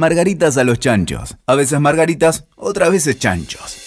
Margaritas 0.00 0.56
a 0.56 0.64
los 0.64 0.80
chanchos. 0.80 1.36
A 1.44 1.54
veces 1.54 1.78
margaritas, 1.78 2.46
otras 2.56 2.90
veces 2.90 3.18
chanchos. 3.18 3.82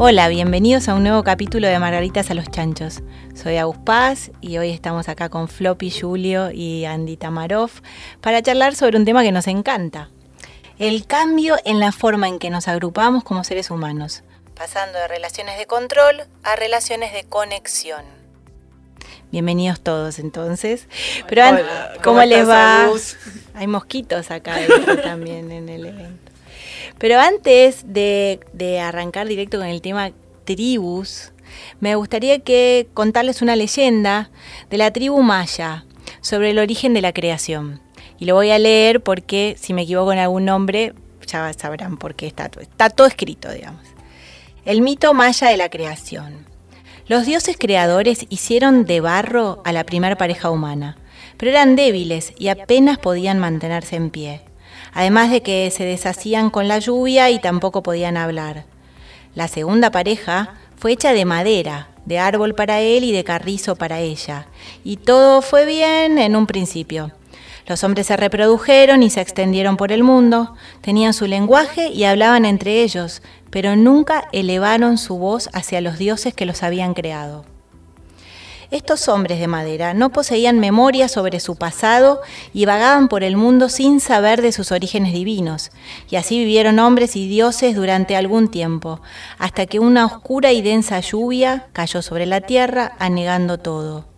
Hola, 0.00 0.26
bienvenidos 0.26 0.88
a 0.88 0.94
un 0.94 1.04
nuevo 1.04 1.22
capítulo 1.22 1.68
de 1.68 1.78
Margaritas 1.78 2.28
a 2.32 2.34
los 2.34 2.50
Chanchos. 2.50 3.04
Soy 3.40 3.58
Agus 3.58 3.78
Paz 3.78 4.32
y 4.40 4.58
hoy 4.58 4.70
estamos 4.70 5.08
acá 5.08 5.28
con 5.28 5.46
Floppy 5.46 5.92
Julio 5.92 6.50
y 6.50 6.86
Andy 6.86 7.16
Tamarov 7.16 7.70
para 8.20 8.42
charlar 8.42 8.74
sobre 8.74 8.96
un 8.96 9.04
tema 9.04 9.22
que 9.22 9.30
nos 9.30 9.46
encanta. 9.46 10.08
El 10.80 11.06
cambio 11.06 11.56
en 11.64 11.78
la 11.78 11.92
forma 11.92 12.26
en 12.26 12.40
que 12.40 12.50
nos 12.50 12.66
agrupamos 12.66 13.22
como 13.22 13.44
seres 13.44 13.70
humanos, 13.70 14.24
pasando 14.56 14.98
de 14.98 15.06
relaciones 15.06 15.56
de 15.56 15.66
control 15.66 16.24
a 16.42 16.56
relaciones 16.56 17.12
de 17.12 17.22
conexión. 17.22 18.19
Bienvenidos 19.32 19.80
todos 19.80 20.18
entonces. 20.18 20.86
Pero 21.28 21.42
Hola, 21.48 21.90
¿cómo, 21.94 22.02
¿cómo 22.02 22.22
les 22.24 22.48
va? 22.48 22.84
Agus? 22.86 23.16
Hay 23.54 23.66
mosquitos 23.66 24.30
acá 24.30 24.56
también 25.04 25.52
en 25.52 25.68
el 25.68 25.86
evento. 25.86 26.32
Pero 26.98 27.18
antes 27.20 27.82
de, 27.86 28.40
de 28.52 28.80
arrancar 28.80 29.28
directo 29.28 29.58
con 29.58 29.66
el 29.66 29.80
tema 29.82 30.10
tribus, 30.44 31.32
me 31.78 31.94
gustaría 31.94 32.40
que 32.40 32.88
contarles 32.94 33.40
una 33.42 33.56
leyenda 33.56 34.30
de 34.68 34.78
la 34.78 34.90
tribu 34.92 35.22
maya 35.22 35.84
sobre 36.20 36.50
el 36.50 36.58
origen 36.58 36.92
de 36.94 37.00
la 37.00 37.12
creación. 37.12 37.80
Y 38.18 38.24
lo 38.26 38.34
voy 38.34 38.50
a 38.50 38.58
leer 38.58 39.00
porque 39.00 39.56
si 39.58 39.72
me 39.72 39.82
equivoco 39.82 40.12
en 40.12 40.18
algún 40.18 40.44
nombre, 40.44 40.92
ya 41.26 41.52
sabrán 41.54 41.96
por 41.96 42.14
qué 42.16 42.26
está, 42.26 42.48
todo- 42.48 42.62
está 42.62 42.90
todo 42.90 43.06
escrito, 43.06 43.50
digamos. 43.50 43.82
El 44.64 44.82
mito 44.82 45.14
maya 45.14 45.48
de 45.48 45.56
la 45.56 45.70
creación. 45.70 46.49
Los 47.10 47.26
dioses 47.26 47.56
creadores 47.58 48.24
hicieron 48.28 48.84
de 48.84 49.00
barro 49.00 49.62
a 49.64 49.72
la 49.72 49.82
primera 49.82 50.14
pareja 50.14 50.48
humana, 50.48 50.96
pero 51.38 51.50
eran 51.50 51.74
débiles 51.74 52.32
y 52.38 52.46
apenas 52.46 52.98
podían 52.98 53.40
mantenerse 53.40 53.96
en 53.96 54.10
pie. 54.10 54.42
Además 54.94 55.32
de 55.32 55.42
que 55.42 55.68
se 55.72 55.82
deshacían 55.82 56.50
con 56.50 56.68
la 56.68 56.78
lluvia 56.78 57.28
y 57.30 57.40
tampoco 57.40 57.82
podían 57.82 58.16
hablar. 58.16 58.64
La 59.34 59.48
segunda 59.48 59.90
pareja 59.90 60.54
fue 60.76 60.92
hecha 60.92 61.12
de 61.12 61.24
madera, 61.24 61.88
de 62.04 62.20
árbol 62.20 62.54
para 62.54 62.78
él 62.78 63.02
y 63.02 63.10
de 63.10 63.24
carrizo 63.24 63.74
para 63.74 63.98
ella. 63.98 64.46
Y 64.84 64.98
todo 64.98 65.42
fue 65.42 65.66
bien 65.66 66.16
en 66.16 66.36
un 66.36 66.46
principio. 66.46 67.10
Los 67.70 67.84
hombres 67.84 68.08
se 68.08 68.16
reprodujeron 68.16 69.04
y 69.04 69.10
se 69.10 69.20
extendieron 69.20 69.76
por 69.76 69.92
el 69.92 70.02
mundo, 70.02 70.56
tenían 70.80 71.14
su 71.14 71.28
lenguaje 71.28 71.86
y 71.86 72.02
hablaban 72.02 72.44
entre 72.44 72.82
ellos, 72.82 73.22
pero 73.48 73.76
nunca 73.76 74.24
elevaron 74.32 74.98
su 74.98 75.18
voz 75.18 75.48
hacia 75.52 75.80
los 75.80 75.96
dioses 75.96 76.34
que 76.34 76.46
los 76.46 76.64
habían 76.64 76.94
creado. 76.94 77.44
Estos 78.72 79.06
hombres 79.06 79.38
de 79.38 79.46
madera 79.46 79.94
no 79.94 80.10
poseían 80.10 80.58
memoria 80.58 81.06
sobre 81.06 81.38
su 81.38 81.54
pasado 81.54 82.22
y 82.52 82.64
vagaban 82.64 83.06
por 83.06 83.22
el 83.22 83.36
mundo 83.36 83.68
sin 83.68 84.00
saber 84.00 84.42
de 84.42 84.50
sus 84.50 84.72
orígenes 84.72 85.12
divinos, 85.12 85.70
y 86.10 86.16
así 86.16 86.40
vivieron 86.40 86.80
hombres 86.80 87.14
y 87.14 87.28
dioses 87.28 87.76
durante 87.76 88.16
algún 88.16 88.48
tiempo, 88.50 89.00
hasta 89.38 89.66
que 89.66 89.78
una 89.78 90.06
oscura 90.06 90.50
y 90.50 90.60
densa 90.60 90.98
lluvia 90.98 91.68
cayó 91.72 92.02
sobre 92.02 92.26
la 92.26 92.40
tierra, 92.40 92.96
anegando 92.98 93.58
todo. 93.58 94.09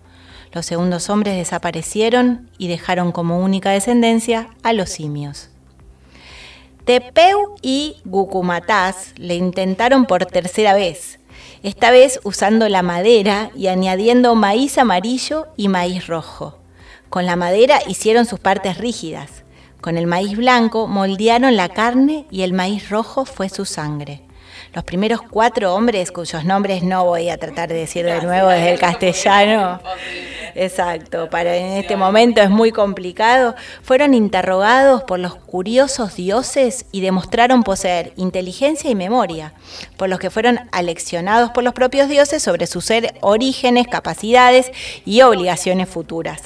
Los 0.52 0.66
segundos 0.66 1.08
hombres 1.08 1.36
desaparecieron 1.36 2.50
y 2.58 2.68
dejaron 2.68 3.10
como 3.12 3.40
única 3.40 3.70
descendencia 3.70 4.48
a 4.62 4.72
los 4.72 4.90
simios. 4.90 5.48
Tepeu 6.84 7.54
y 7.62 7.96
Gucumatás 8.04 9.14
le 9.16 9.36
intentaron 9.36 10.04
por 10.04 10.26
tercera 10.26 10.74
vez, 10.74 11.20
esta 11.62 11.90
vez 11.90 12.20
usando 12.24 12.68
la 12.68 12.82
madera 12.82 13.50
y 13.54 13.68
añadiendo 13.68 14.34
maíz 14.34 14.78
amarillo 14.78 15.46
y 15.56 15.68
maíz 15.68 16.06
rojo. 16.08 16.58
Con 17.08 17.24
la 17.24 17.36
madera 17.36 17.78
hicieron 17.86 18.26
sus 18.26 18.40
partes 18.40 18.78
rígidas. 18.78 19.44
Con 19.80 19.96
el 19.96 20.06
maíz 20.06 20.36
blanco 20.36 20.86
moldearon 20.86 21.56
la 21.56 21.68
carne 21.68 22.26
y 22.30 22.42
el 22.42 22.52
maíz 22.52 22.90
rojo 22.90 23.24
fue 23.24 23.48
su 23.48 23.64
sangre. 23.64 24.22
Los 24.74 24.84
primeros 24.84 25.20
cuatro 25.22 25.74
hombres, 25.74 26.10
cuyos 26.10 26.44
nombres 26.44 26.82
no 26.82 27.04
voy 27.04 27.28
a 27.28 27.36
tratar 27.36 27.68
de 27.68 27.74
decir 27.74 28.06
de 28.06 28.22
nuevo 28.22 28.48
desde 28.48 28.72
el 28.72 28.78
castellano, 28.78 29.80
Exacto, 30.54 31.30
para 31.30 31.56
en 31.56 31.78
este 31.78 31.96
momento 31.96 32.40
es 32.40 32.50
muy 32.50 32.72
complicado. 32.72 33.54
Fueron 33.82 34.14
interrogados 34.14 35.02
por 35.04 35.18
los 35.18 35.34
curiosos 35.34 36.16
dioses 36.16 36.86
y 36.92 37.00
demostraron 37.00 37.62
poseer 37.62 38.12
inteligencia 38.16 38.90
y 38.90 38.94
memoria, 38.94 39.54
por 39.96 40.08
los 40.08 40.18
que 40.18 40.30
fueron 40.30 40.60
aleccionados 40.72 41.50
por 41.50 41.64
los 41.64 41.74
propios 41.74 42.08
dioses 42.08 42.42
sobre 42.42 42.66
sus 42.66 42.84
ser 42.84 43.14
orígenes, 43.20 43.86
capacidades 43.88 44.70
y 45.04 45.22
obligaciones 45.22 45.88
futuras. 45.88 46.42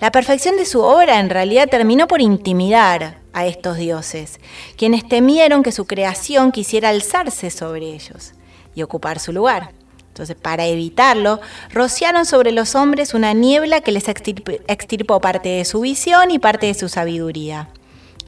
La 0.00 0.12
perfección 0.12 0.56
de 0.56 0.64
su 0.64 0.80
obra 0.80 1.18
en 1.18 1.28
realidad 1.28 1.68
terminó 1.68 2.06
por 2.06 2.20
intimidar 2.20 3.18
a 3.32 3.46
estos 3.46 3.76
dioses, 3.76 4.38
quienes 4.76 5.08
temieron 5.08 5.62
que 5.62 5.72
su 5.72 5.86
creación 5.86 6.52
quisiera 6.52 6.90
alzarse 6.90 7.50
sobre 7.50 7.94
ellos 7.94 8.32
y 8.74 8.82
ocupar 8.82 9.18
su 9.18 9.32
lugar. 9.32 9.77
Entonces, 10.18 10.36
para 10.36 10.66
evitarlo, 10.66 11.40
rociaron 11.70 12.26
sobre 12.26 12.50
los 12.50 12.74
hombres 12.74 13.14
una 13.14 13.34
niebla 13.34 13.82
que 13.82 13.92
les 13.92 14.08
extirp- 14.08 14.62
extirpó 14.66 15.20
parte 15.20 15.48
de 15.48 15.64
su 15.64 15.80
visión 15.80 16.32
y 16.32 16.40
parte 16.40 16.66
de 16.66 16.74
su 16.74 16.88
sabiduría. 16.88 17.68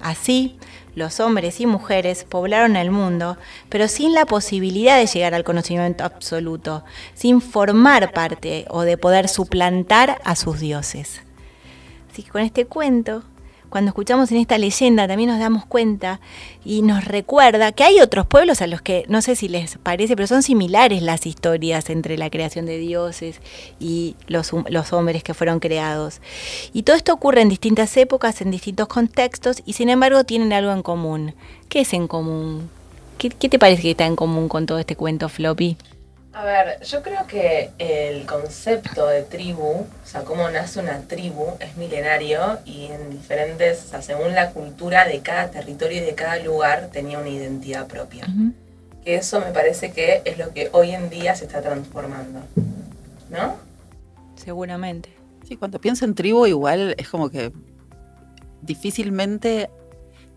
Así, 0.00 0.56
los 0.94 1.18
hombres 1.18 1.60
y 1.60 1.66
mujeres 1.66 2.22
poblaron 2.22 2.76
el 2.76 2.92
mundo, 2.92 3.38
pero 3.68 3.88
sin 3.88 4.14
la 4.14 4.24
posibilidad 4.24 4.98
de 4.98 5.06
llegar 5.06 5.34
al 5.34 5.42
conocimiento 5.42 6.04
absoluto, 6.04 6.84
sin 7.14 7.40
formar 7.40 8.12
parte 8.12 8.66
o 8.70 8.82
de 8.82 8.96
poder 8.96 9.28
suplantar 9.28 10.20
a 10.22 10.36
sus 10.36 10.60
dioses. 10.60 11.22
Así 12.12 12.22
que 12.22 12.30
con 12.30 12.42
este 12.42 12.66
cuento, 12.66 13.24
cuando 13.70 13.90
escuchamos 13.90 14.30
en 14.32 14.38
esta 14.38 14.58
leyenda, 14.58 15.06
también 15.08 15.30
nos 15.30 15.38
damos 15.38 15.64
cuenta 15.64 16.20
y 16.64 16.82
nos 16.82 17.04
recuerda 17.04 17.72
que 17.72 17.84
hay 17.84 18.00
otros 18.00 18.26
pueblos 18.26 18.60
a 18.60 18.66
los 18.66 18.82
que, 18.82 19.04
no 19.08 19.22
sé 19.22 19.36
si 19.36 19.48
les 19.48 19.78
parece, 19.78 20.16
pero 20.16 20.26
son 20.26 20.42
similares 20.42 21.02
las 21.02 21.24
historias 21.24 21.88
entre 21.88 22.18
la 22.18 22.30
creación 22.30 22.66
de 22.66 22.78
dioses 22.78 23.40
y 23.78 24.16
los, 24.26 24.50
los 24.68 24.92
hombres 24.92 25.22
que 25.22 25.34
fueron 25.34 25.60
creados. 25.60 26.20
Y 26.72 26.82
todo 26.82 26.96
esto 26.96 27.14
ocurre 27.14 27.42
en 27.42 27.48
distintas 27.48 27.96
épocas, 27.96 28.40
en 28.40 28.50
distintos 28.50 28.88
contextos, 28.88 29.62
y 29.64 29.74
sin 29.74 29.88
embargo 29.88 30.24
tienen 30.24 30.52
algo 30.52 30.72
en 30.72 30.82
común. 30.82 31.34
¿Qué 31.68 31.82
es 31.82 31.92
en 31.94 32.08
común? 32.08 32.68
¿Qué, 33.18 33.30
qué 33.30 33.48
te 33.48 33.58
parece 33.58 33.82
que 33.82 33.92
está 33.92 34.06
en 34.06 34.16
común 34.16 34.48
con 34.48 34.66
todo 34.66 34.80
este 34.80 34.96
cuento, 34.96 35.28
Floppy? 35.28 35.76
A 36.32 36.44
ver, 36.44 36.80
yo 36.84 37.02
creo 37.02 37.26
que 37.26 37.70
el 37.78 38.24
concepto 38.24 39.08
de 39.08 39.22
tribu, 39.22 39.68
o 39.68 39.86
sea, 40.06 40.22
cómo 40.22 40.48
nace 40.48 40.78
una 40.78 41.00
tribu, 41.00 41.46
es 41.58 41.76
milenario 41.76 42.60
y 42.64 42.86
en 42.86 43.10
diferentes, 43.10 43.84
o 43.86 43.88
sea, 43.88 44.02
según 44.02 44.34
la 44.34 44.50
cultura 44.50 45.06
de 45.06 45.20
cada 45.20 45.50
territorio 45.50 45.98
y 45.98 46.04
de 46.04 46.14
cada 46.14 46.38
lugar 46.38 46.90
tenía 46.92 47.18
una 47.18 47.28
identidad 47.28 47.88
propia. 47.88 48.28
Que 49.04 49.16
eso 49.16 49.40
me 49.40 49.50
parece 49.50 49.90
que 49.90 50.22
es 50.24 50.38
lo 50.38 50.54
que 50.54 50.68
hoy 50.72 50.92
en 50.92 51.10
día 51.10 51.34
se 51.34 51.46
está 51.46 51.62
transformando. 51.62 52.40
¿No? 53.28 53.56
Seguramente. 54.36 55.08
Sí, 55.48 55.56
cuando 55.56 55.80
pienso 55.80 56.04
en 56.04 56.14
tribu, 56.14 56.46
igual 56.46 56.94
es 56.96 57.08
como 57.08 57.28
que 57.28 57.50
difícilmente, 58.62 59.68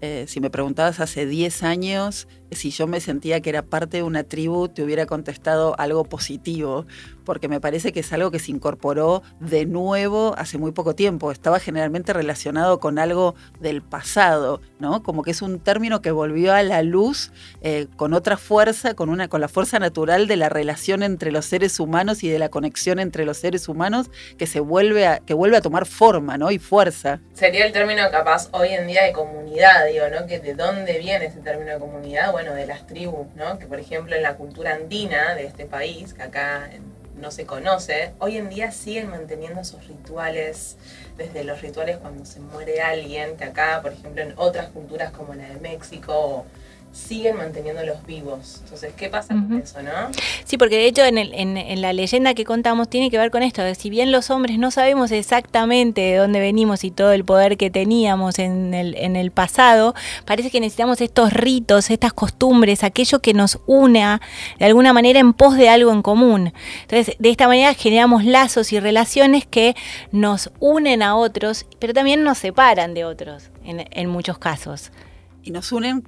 eh, 0.01 0.25
si 0.27 0.39
me 0.39 0.49
preguntabas 0.49 0.99
hace 0.99 1.27
10 1.27 1.61
años 1.61 2.27
si 2.55 2.71
yo 2.71 2.87
me 2.87 3.01
sentía 3.01 3.41
que 3.41 3.49
era 3.49 3.61
parte 3.61 3.97
de 3.97 4.03
una 4.03 4.23
tribu, 4.23 4.67
te 4.67 4.83
hubiera 4.83 5.05
contestado 5.05 5.75
algo 5.79 6.03
positivo, 6.03 6.85
porque 7.25 7.47
me 7.47 7.61
parece 7.61 7.91
que 7.91 8.01
es 8.01 8.13
algo 8.13 8.31
que 8.31 8.39
se 8.39 8.51
incorporó 8.51 9.23
de 9.39 9.65
nuevo 9.65 10.35
hace 10.37 10.57
muy 10.57 10.71
poco 10.71 10.95
tiempo. 10.95 11.31
Estaba 11.31 11.59
generalmente 11.59 12.13
relacionado 12.13 12.79
con 12.79 12.99
algo 12.99 13.35
del 13.59 13.81
pasado, 13.81 14.61
¿no? 14.79 15.03
Como 15.03 15.23
que 15.23 15.31
es 15.31 15.41
un 15.41 15.59
término 15.59 16.01
que 16.01 16.11
volvió 16.11 16.53
a 16.53 16.63
la 16.63 16.81
luz 16.83 17.31
eh, 17.61 17.87
con 17.95 18.13
otra 18.13 18.37
fuerza, 18.37 18.93
con, 18.93 19.09
una, 19.09 19.27
con 19.27 19.41
la 19.41 19.47
fuerza 19.47 19.79
natural 19.79 20.27
de 20.27 20.35
la 20.35 20.49
relación 20.49 21.03
entre 21.03 21.31
los 21.31 21.45
seres 21.45 21.79
humanos 21.79 22.23
y 22.23 22.29
de 22.29 22.39
la 22.39 22.49
conexión 22.49 22.99
entre 22.99 23.25
los 23.25 23.37
seres 23.37 23.67
humanos 23.69 24.09
que 24.37 24.47
se 24.47 24.59
vuelve 24.59 25.07
a, 25.07 25.19
que 25.19 25.33
vuelve 25.33 25.57
a 25.57 25.61
tomar 25.61 25.85
forma, 25.85 26.37
¿no? 26.37 26.51
Y 26.51 26.59
fuerza. 26.59 27.19
Sería 27.33 27.65
el 27.65 27.71
término 27.71 28.03
capaz 28.11 28.49
hoy 28.51 28.69
en 28.69 28.87
día 28.87 29.03
de 29.03 29.13
comunidad, 29.13 29.87
digo, 29.87 30.05
¿no? 30.09 30.27
Que 30.27 30.39
de 30.39 30.53
dónde 30.53 30.99
viene 30.99 31.25
ese 31.25 31.39
término 31.39 31.71
de 31.71 31.79
comunidad, 31.79 32.31
bueno, 32.31 32.42
de 32.51 32.65
las 32.65 32.85
tribus, 32.87 33.27
¿no? 33.35 33.59
Que 33.59 33.65
por 33.67 33.79
ejemplo 33.79 34.15
en 34.15 34.23
la 34.23 34.35
cultura 34.35 34.73
andina 34.73 35.35
de 35.35 35.45
este 35.45 35.65
país, 35.65 36.13
que 36.13 36.23
acá 36.23 36.69
no 37.15 37.31
se 37.31 37.45
conoce, 37.45 38.11
hoy 38.19 38.37
en 38.37 38.49
día 38.49 38.71
siguen 38.71 39.09
manteniendo 39.09 39.61
esos 39.61 39.87
rituales, 39.87 40.77
desde 41.17 41.43
los 41.43 41.61
rituales 41.61 41.97
cuando 41.97 42.25
se 42.25 42.39
muere 42.39 42.81
alguien, 42.81 43.37
que 43.37 43.45
acá, 43.45 43.79
por 43.81 43.93
ejemplo, 43.93 44.21
en 44.21 44.33
otras 44.35 44.67
culturas 44.69 45.11
como 45.11 45.33
la 45.33 45.47
de 45.47 45.59
México 45.59 46.13
o 46.13 46.45
siguen 46.93 47.37
manteniéndolos 47.37 48.05
vivos. 48.05 48.59
Entonces, 48.63 48.93
¿qué 48.95 49.09
pasa 49.09 49.33
con 49.33 49.59
eso, 49.59 49.81
no? 49.81 49.91
Sí, 50.45 50.57
porque 50.57 50.77
de 50.77 50.85
hecho 50.85 51.03
en, 51.03 51.17
en, 51.17 51.81
la 51.81 51.91
leyenda 51.91 52.35
que 52.35 52.45
contamos 52.45 52.87
tiene 52.87 53.09
que 53.09 53.17
ver 53.17 53.31
con 53.31 53.41
esto, 53.41 53.63
de 53.63 53.73
si 53.73 53.89
bien 53.89 54.11
los 54.11 54.29
hombres 54.29 54.59
no 54.59 54.69
sabemos 54.69 55.11
exactamente 55.11 56.01
de 56.01 56.17
dónde 56.17 56.39
venimos 56.39 56.83
y 56.83 56.91
todo 56.91 57.11
el 57.11 57.25
poder 57.25 57.57
que 57.57 57.71
teníamos 57.71 58.37
en 58.37 58.75
el, 58.75 58.95
en 58.95 59.15
el 59.15 59.31
pasado, 59.31 59.95
parece 60.25 60.51
que 60.51 60.59
necesitamos 60.59 61.01
estos 61.01 61.33
ritos, 61.33 61.89
estas 61.89 62.13
costumbres, 62.13 62.83
aquello 62.83 63.19
que 63.19 63.33
nos 63.33 63.59
una 63.65 64.21
de 64.59 64.65
alguna 64.65 64.93
manera 64.93 65.19
en 65.19 65.33
pos 65.33 65.57
de 65.57 65.69
algo 65.69 65.91
en 65.91 66.03
común. 66.03 66.53
Entonces, 66.83 67.15
de 67.17 67.29
esta 67.29 67.47
manera 67.47 67.73
generamos 67.73 68.23
lazos 68.23 68.71
y 68.71 68.79
relaciones 68.79 69.47
que 69.47 69.75
nos 70.11 70.51
unen 70.59 71.01
a 71.01 71.15
otros, 71.15 71.65
pero 71.79 71.93
también 71.93 72.23
nos 72.23 72.37
separan 72.37 72.93
de 72.93 73.03
otros 73.03 73.49
en, 73.65 73.87
en 73.89 74.09
muchos 74.09 74.37
casos. 74.37 74.91
Y 75.41 75.51
nos 75.51 75.71
unen 75.71 76.03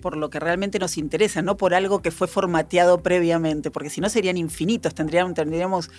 por 0.00 0.16
lo 0.16 0.30
que 0.30 0.40
realmente 0.40 0.78
nos 0.78 0.98
interesa, 0.98 1.42
no 1.42 1.56
por 1.56 1.74
algo 1.74 2.02
que 2.02 2.10
fue 2.10 2.28
formateado 2.28 3.02
previamente, 3.02 3.70
porque 3.70 3.90
si 3.90 4.00
no 4.00 4.08
serían 4.08 4.36
infinitos, 4.36 4.94
tendríamos, 4.94 5.34
tendríamos 5.34 5.90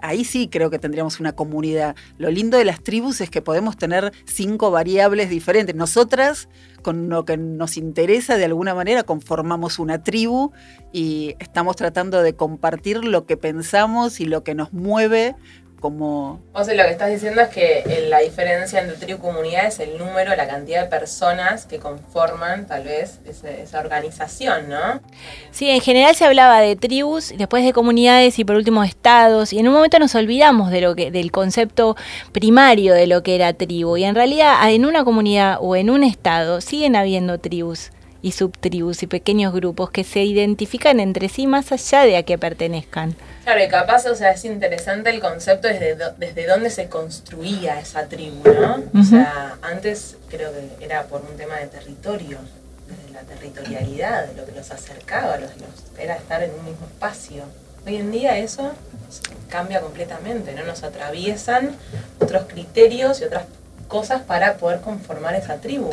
ahí 0.00 0.24
sí 0.24 0.48
creo 0.48 0.70
que 0.70 0.78
tendríamos 0.78 1.20
una 1.20 1.32
comunidad. 1.32 1.96
Lo 2.18 2.30
lindo 2.30 2.58
de 2.58 2.64
las 2.64 2.82
tribus 2.82 3.20
es 3.20 3.30
que 3.30 3.42
podemos 3.42 3.76
tener 3.76 4.12
cinco 4.24 4.70
variables 4.70 5.30
diferentes. 5.30 5.74
Nosotras, 5.74 6.48
con 6.82 7.08
lo 7.08 7.24
que 7.24 7.36
nos 7.36 7.76
interesa, 7.76 8.36
de 8.36 8.44
alguna 8.44 8.74
manera 8.74 9.02
conformamos 9.02 9.78
una 9.78 10.02
tribu 10.02 10.52
y 10.92 11.34
estamos 11.38 11.76
tratando 11.76 12.22
de 12.22 12.34
compartir 12.34 13.04
lo 13.04 13.26
que 13.26 13.36
pensamos 13.36 14.20
y 14.20 14.26
lo 14.26 14.44
que 14.44 14.54
nos 14.54 14.72
mueve 14.72 15.34
como... 15.80 16.40
O 16.52 16.64
sea, 16.64 16.74
lo 16.74 16.84
que 16.84 16.90
estás 16.90 17.10
diciendo 17.10 17.40
es 17.42 17.48
que 17.48 17.80
eh, 17.80 18.06
la 18.08 18.20
diferencia 18.20 18.80
entre 18.80 18.96
tribu 18.96 19.18
y 19.18 19.20
comunidad 19.20 19.66
es 19.66 19.78
el 19.80 19.98
número, 19.98 20.34
la 20.34 20.46
cantidad 20.46 20.82
de 20.82 20.88
personas 20.88 21.66
que 21.66 21.78
conforman 21.78 22.66
tal 22.66 22.84
vez 22.84 23.18
esa 23.26 23.80
organización, 23.80 24.68
¿no? 24.68 25.00
Sí, 25.50 25.70
en 25.70 25.80
general 25.80 26.14
se 26.14 26.24
hablaba 26.24 26.60
de 26.60 26.76
tribus, 26.76 27.32
después 27.36 27.64
de 27.64 27.72
comunidades 27.72 28.38
y 28.38 28.44
por 28.44 28.56
último 28.56 28.84
estados, 28.84 29.52
y 29.52 29.58
en 29.58 29.68
un 29.68 29.74
momento 29.74 29.98
nos 29.98 30.14
olvidamos 30.14 30.70
de 30.70 30.80
lo 30.80 30.94
que, 30.94 31.10
del 31.10 31.30
concepto 31.30 31.96
primario 32.32 32.94
de 32.94 33.06
lo 33.06 33.22
que 33.22 33.34
era 33.34 33.52
tribu, 33.52 33.96
y 33.96 34.04
en 34.04 34.14
realidad 34.14 34.56
en 34.70 34.84
una 34.84 35.04
comunidad 35.04 35.58
o 35.60 35.76
en 35.76 35.90
un 35.90 36.04
estado 36.04 36.60
siguen 36.60 36.96
habiendo 36.96 37.38
tribus 37.38 37.90
y 38.26 38.32
subtribus 38.32 39.04
y 39.04 39.06
pequeños 39.06 39.54
grupos 39.54 39.92
que 39.92 40.02
se 40.02 40.24
identifican 40.24 40.98
entre 40.98 41.28
sí 41.28 41.46
más 41.46 41.70
allá 41.70 42.02
de 42.02 42.16
a 42.16 42.24
qué 42.24 42.36
pertenezcan. 42.36 43.14
Claro, 43.44 43.62
y 43.62 43.68
capaz, 43.68 44.04
o 44.06 44.16
sea, 44.16 44.32
es 44.32 44.44
interesante 44.44 45.10
el 45.10 45.20
concepto 45.20 45.68
desde, 45.68 45.96
desde 46.16 46.46
dónde 46.48 46.70
se 46.70 46.88
construía 46.88 47.78
esa 47.78 48.08
tribu, 48.08 48.42
¿no? 48.42 48.82
O 49.00 49.04
sea, 49.04 49.58
antes 49.62 50.16
creo 50.28 50.50
que 50.52 50.84
era 50.84 51.04
por 51.04 51.20
un 51.20 51.36
tema 51.36 51.54
de 51.58 51.68
territorio, 51.68 52.38
desde 52.88 53.14
la 53.14 53.20
territorialidad, 53.20 54.26
de 54.26 54.34
lo 54.34 54.44
que 54.44 54.50
los 54.50 54.72
acercaba, 54.72 55.36
los, 55.36 55.50
era 55.96 56.16
estar 56.16 56.42
en 56.42 56.50
un 56.50 56.64
mismo 56.64 56.84
espacio. 56.84 57.44
Hoy 57.86 57.94
en 57.94 58.10
día 58.10 58.38
eso 58.38 58.72
cambia 59.48 59.80
completamente, 59.80 60.52
¿no? 60.52 60.64
Nos 60.64 60.82
atraviesan 60.82 61.76
otros 62.18 62.46
criterios 62.48 63.20
y 63.20 63.24
otras 63.24 63.44
cosas 63.86 64.22
para 64.22 64.56
poder 64.56 64.80
conformar 64.80 65.36
esa 65.36 65.58
tribu. 65.60 65.92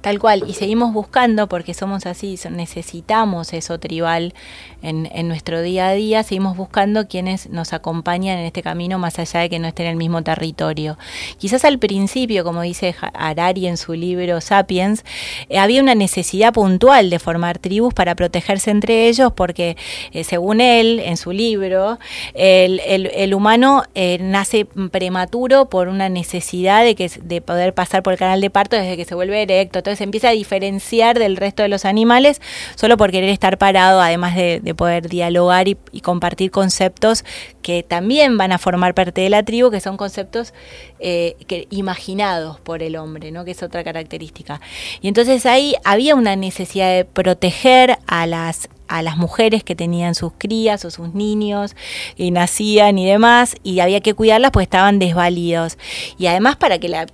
Tal 0.00 0.20
cual, 0.20 0.44
y 0.46 0.54
seguimos 0.54 0.92
buscando 0.92 1.48
porque 1.48 1.74
somos 1.74 2.06
así, 2.06 2.38
necesitamos 2.50 3.52
eso 3.52 3.80
tribal 3.80 4.32
en, 4.80 5.10
en, 5.12 5.26
nuestro 5.26 5.60
día 5.60 5.88
a 5.88 5.92
día, 5.92 6.22
seguimos 6.22 6.56
buscando 6.56 7.08
quienes 7.08 7.50
nos 7.50 7.72
acompañan 7.72 8.38
en 8.38 8.44
este 8.46 8.62
camino 8.62 9.00
más 9.00 9.18
allá 9.18 9.40
de 9.40 9.50
que 9.50 9.58
no 9.58 9.66
estén 9.66 9.86
en 9.86 9.92
el 9.92 9.96
mismo 9.96 10.22
territorio. 10.22 10.96
Quizás 11.38 11.64
al 11.64 11.80
principio, 11.80 12.44
como 12.44 12.62
dice 12.62 12.94
Harari 13.12 13.66
en 13.66 13.76
su 13.76 13.94
libro 13.94 14.40
Sapiens, 14.40 15.04
eh, 15.48 15.58
había 15.58 15.82
una 15.82 15.96
necesidad 15.96 16.52
puntual 16.52 17.10
de 17.10 17.18
formar 17.18 17.58
tribus 17.58 17.92
para 17.92 18.14
protegerse 18.14 18.70
entre 18.70 19.08
ellos 19.08 19.32
porque, 19.34 19.76
eh, 20.12 20.22
según 20.22 20.60
él, 20.60 21.00
en 21.00 21.16
su 21.16 21.32
libro, 21.32 21.98
el, 22.34 22.80
el, 22.80 23.34
humano 23.34 23.82
eh, 23.96 24.18
nace 24.20 24.64
prematuro 24.64 25.68
por 25.68 25.88
una 25.88 26.08
necesidad 26.08 26.84
de, 26.84 26.94
que, 26.94 27.10
de 27.20 27.40
poder 27.40 27.74
pasar 27.74 28.04
por 28.04 28.12
el 28.12 28.18
canal 28.18 28.40
de 28.40 28.50
parto 28.50 28.76
desde 28.76 28.96
que 28.96 29.04
se 29.04 29.16
vuelve 29.16 29.42
erecto 29.42 29.82
entonces 29.88 30.04
empieza 30.04 30.28
a 30.28 30.32
diferenciar 30.32 31.18
del 31.18 31.36
resto 31.36 31.62
de 31.62 31.68
los 31.68 31.86
animales 31.86 32.42
solo 32.74 32.98
por 32.98 33.10
querer 33.10 33.30
estar 33.30 33.56
parado, 33.56 34.00
además 34.00 34.36
de, 34.36 34.74
poder 34.76 35.08
dialogar 35.08 35.66
y, 35.68 35.76
compartir 36.02 36.50
conceptos 36.50 37.24
que 37.62 37.82
también 37.82 38.36
van 38.36 38.52
a 38.52 38.58
formar 38.58 38.94
parte 38.94 39.22
de 39.22 39.30
la 39.30 39.42
tribu, 39.42 39.70
que 39.70 39.80
son 39.80 39.96
conceptos 39.96 40.52
eh, 41.00 41.36
imaginados 41.70 42.60
por 42.60 42.82
el 42.82 42.96
hombre, 42.96 43.30
¿no? 43.30 43.44
que 43.44 43.52
es 43.52 43.62
otra 43.62 43.82
característica. 43.82 44.60
Y 45.00 45.08
entonces 45.08 45.46
ahí 45.46 45.74
había 45.84 46.14
una 46.14 46.36
necesidad 46.36 46.94
de 46.94 47.04
proteger 47.04 47.98
a 48.06 48.26
las 48.26 48.68
a 48.88 49.02
las 49.02 49.16
mujeres 49.16 49.62
que 49.62 49.76
tenían 49.76 50.14
sus 50.14 50.32
crías 50.36 50.84
o 50.84 50.90
sus 50.90 51.14
niños 51.14 51.76
y 52.16 52.30
nacían 52.30 52.98
y 52.98 53.06
demás, 53.06 53.54
y 53.62 53.80
había 53.80 54.00
que 54.00 54.14
cuidarlas 54.14 54.50
porque 54.50 54.64
estaban 54.64 54.98
desvalidos. 54.98 55.78
Y 56.18 56.26
además 56.26 56.56
para 56.56 56.78
que 56.78 56.88
la, 56.88 57.06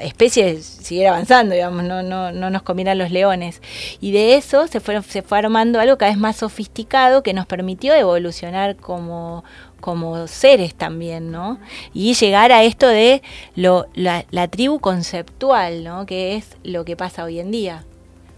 especie 0.00 0.62
siguiera 0.62 1.10
avanzando, 1.10 1.54
digamos, 1.54 1.84
no, 1.84 2.02
no, 2.02 2.32
no 2.32 2.50
nos 2.50 2.62
comieran 2.62 2.98
los 2.98 3.10
leones. 3.10 3.60
Y 4.00 4.12
de 4.12 4.36
eso 4.36 4.66
se, 4.68 4.80
fueron, 4.80 5.02
se 5.02 5.22
fue 5.22 5.38
armando 5.38 5.80
algo 5.80 5.98
cada 5.98 6.10
vez 6.10 6.18
más 6.18 6.36
sofisticado 6.36 7.22
que 7.22 7.34
nos 7.34 7.46
permitió 7.46 7.94
evolucionar 7.94 8.76
como, 8.76 9.44
como 9.80 10.26
seres 10.26 10.74
también, 10.74 11.30
¿no? 11.30 11.58
Y 11.92 12.14
llegar 12.14 12.52
a 12.52 12.62
esto 12.62 12.86
de 12.88 13.22
lo, 13.54 13.86
la, 13.94 14.24
la 14.30 14.48
tribu 14.48 14.78
conceptual, 14.78 15.84
¿no? 15.84 16.06
Que 16.06 16.36
es 16.36 16.56
lo 16.62 16.84
que 16.84 16.96
pasa 16.96 17.24
hoy 17.24 17.40
en 17.40 17.50
día. 17.50 17.84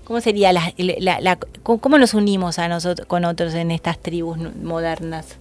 ¿Cómo 0.09 0.23
sería 0.23 0.55
la, 0.55 1.39
cómo 1.63 1.99
nos 1.99 2.15
unimos 2.15 2.59
a 2.59 2.67
nosotros 2.67 3.07
con 3.07 3.27
otros 3.27 3.53
en 3.53 3.71
estas 3.71 4.01
tribus 4.01 4.39
modernas? 4.55 5.37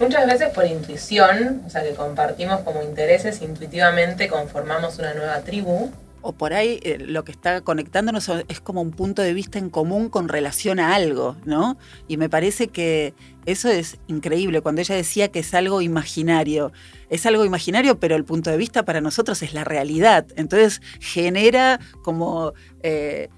Muchas 0.00 0.26
veces 0.26 0.48
por 0.48 0.66
intuición, 0.66 1.62
o 1.64 1.70
sea 1.70 1.84
que 1.84 1.94
compartimos 1.94 2.62
como 2.62 2.82
intereses, 2.82 3.40
intuitivamente 3.40 4.26
conformamos 4.26 4.98
una 4.98 5.14
nueva 5.14 5.40
tribu. 5.42 5.92
O 6.22 6.32
por 6.32 6.54
ahí 6.54 6.80
eh, 6.82 6.98
lo 6.98 7.22
que 7.22 7.30
está 7.30 7.60
conectándonos 7.60 8.28
es 8.48 8.60
como 8.60 8.82
un 8.82 8.90
punto 8.90 9.22
de 9.22 9.32
vista 9.32 9.60
en 9.60 9.70
común 9.70 10.08
con 10.08 10.28
relación 10.28 10.80
a 10.80 10.96
algo, 10.96 11.36
¿no? 11.44 11.78
Y 12.08 12.16
me 12.16 12.28
parece 12.28 12.66
que 12.66 13.14
eso 13.46 13.68
es 13.68 13.98
increíble, 14.08 14.60
cuando 14.60 14.80
ella 14.80 14.96
decía 14.96 15.28
que 15.28 15.38
es 15.38 15.54
algo 15.54 15.82
imaginario. 15.82 16.72
Es 17.10 17.26
algo 17.26 17.44
imaginario, 17.44 18.00
pero 18.00 18.16
el 18.16 18.24
punto 18.24 18.50
de 18.50 18.56
vista 18.56 18.84
para 18.84 19.00
nosotros 19.00 19.40
es 19.44 19.54
la 19.54 19.62
realidad. 19.62 20.26
Entonces 20.34 20.82
genera 20.98 21.78
como... 22.02 22.54
Eh, 22.82 23.28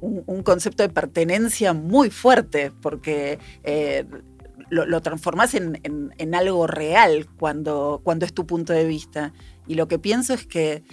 un, 0.00 0.42
concepto 0.42 0.82
de 0.82 0.88
pertenencia 0.88 1.72
muy 1.72 2.10
fuerte, 2.10 2.72
porque 2.82 3.38
eh, 3.64 4.04
lo, 4.70 5.00
transformas 5.00 5.54
en, 5.54 6.34
algo 6.34 6.66
real 6.66 7.26
cuando, 7.38 8.00
cuando 8.02 8.26
es 8.26 8.32
tu 8.32 8.46
punto 8.46 8.72
de 8.72 8.84
vista. 8.84 9.32
Y 9.66 9.74
lo 9.74 9.88
que 9.88 9.98
pienso 9.98 10.34
es 10.34 10.46
que 10.46 10.84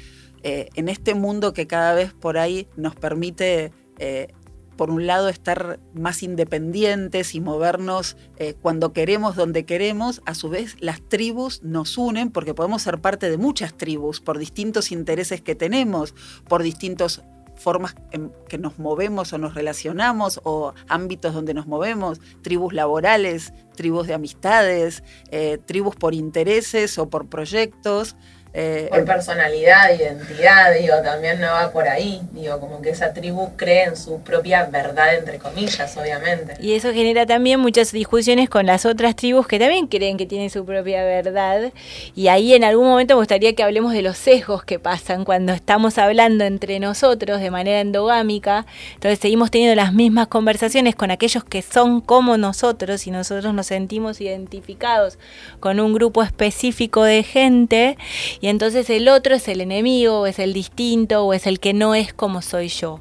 eh, 0.43 0.69
en 0.75 0.89
este 0.89 1.13
mundo 1.13 1.53
que 1.53 1.67
cada 1.67 1.93
vez 1.93 2.13
por 2.13 2.37
ahí 2.37 2.67
nos 2.75 2.95
permite, 2.95 3.71
eh, 3.99 4.33
por 4.77 4.89
un 4.89 5.05
lado, 5.05 5.29
estar 5.29 5.79
más 5.93 6.23
independientes 6.23 7.35
y 7.35 7.39
movernos 7.39 8.17
cuando 8.61 8.91
queremos, 8.91 9.35
donde 9.35 9.65
queremos, 9.65 10.21
a 10.25 10.33
su 10.33 10.49
vez 10.49 10.75
las 10.79 10.99
tribus 10.99 11.61
nos 11.61 11.97
unen 11.97 12.31
porque 12.31 12.55
podemos 12.55 12.81
ser 12.81 12.99
parte 12.99 13.29
de 13.29 13.37
muchas 13.37 13.75
tribus 13.75 14.19
por 14.19 14.39
distintos 14.39 14.91
intereses 14.91 15.41
que 15.41 15.53
tenemos, 15.53 16.15
por 16.49 16.63
distintos 16.63 17.21
formas 17.55 17.95
en 18.11 18.31
que 18.49 18.57
nos 18.57 18.77
movemos 18.79 19.33
o 19.33 19.37
nos 19.37 19.53
relacionamos 19.53 20.39
o 20.43 20.73
ámbitos 20.87 21.33
donde 21.33 21.53
nos 21.53 21.67
movemos, 21.67 22.19
tribus 22.41 22.73
laborales, 22.73 23.53
tribus 23.75 24.07
de 24.07 24.13
amistades, 24.13 25.03
eh, 25.31 25.59
tribus 25.65 25.95
por 25.95 26.13
intereses 26.13 26.97
o 26.97 27.09
por 27.09 27.27
proyectos. 27.27 28.15
Eh, 28.55 28.87
por 28.91 29.03
personalidad, 29.05 29.95
identidad, 29.97 30.75
digo, 30.79 31.01
también 31.03 31.41
no 31.41 31.47
va 31.47 31.71
por 31.71 31.87
ahí, 31.87 32.21
digo, 32.33 32.59
como 32.59 32.83
que 32.83 32.91
esa 32.91 33.11
tribu 33.11 33.55
cree 33.55 33.85
en 33.85 33.97
su 33.97 34.21
propia 34.21 34.65
verdad, 34.65 35.15
entre 35.15 35.39
comillas, 35.39 35.97
obviamente. 35.97 36.53
Y 36.59 36.73
eso 36.73 36.93
genera 36.93 37.25
también 37.25 37.59
muchas 37.59 37.91
discusiones 37.91 38.49
con 38.49 38.67
las 38.67 38.85
otras 38.85 39.15
tribus 39.15 39.47
que 39.47 39.57
también 39.57 39.87
creen 39.87 40.17
que 40.17 40.27
tienen 40.27 40.51
su 40.51 40.63
propia 40.65 41.03
verdad. 41.03 41.73
Y 42.15 42.27
ahí 42.27 42.53
en 42.53 42.63
algún 42.63 42.85
momento 42.85 43.15
me 43.15 43.21
gustaría 43.21 43.55
que 43.55 43.63
hablemos 43.63 43.91
de 43.91 44.03
los 44.03 44.19
sesgos 44.19 44.63
que 44.63 44.77
pasan 44.77 45.25
cuando 45.25 45.51
estamos 45.51 45.97
hablando 45.97 46.43
entre 46.43 46.79
nosotros 46.79 47.41
de 47.41 47.49
manera 47.49 47.81
endogámica. 47.81 48.67
Entonces 48.93 49.17
seguimos 49.17 49.49
teniendo 49.49 49.75
las 49.75 49.93
mismas 49.93 50.27
conversaciones 50.27 50.93
con 50.93 51.09
aquellos 51.09 51.43
que 51.43 51.63
son 51.63 52.01
como 52.01 52.37
nosotros 52.37 53.07
y 53.07 53.11
nosotros 53.11 53.51
nos 53.55 53.65
sentimos 53.65 54.21
identificados 54.21 55.17
con 55.59 55.79
un 55.79 55.93
grupo 55.93 56.21
específico 56.21 57.03
de 57.03 57.23
gente 57.23 57.97
y 58.43 58.49
entonces 58.49 58.89
el 58.89 59.07
otro 59.07 59.35
es 59.35 59.47
el 59.47 59.61
enemigo, 59.61 60.19
o 60.19 60.25
es 60.27 60.37
el 60.37 60.51
distinto, 60.51 61.23
o 61.23 61.33
es 61.33 61.47
el 61.47 61.61
que 61.61 61.71
no 61.71 61.95
es 61.95 62.11
como 62.11 62.41
soy 62.41 62.67
yo. 62.67 62.99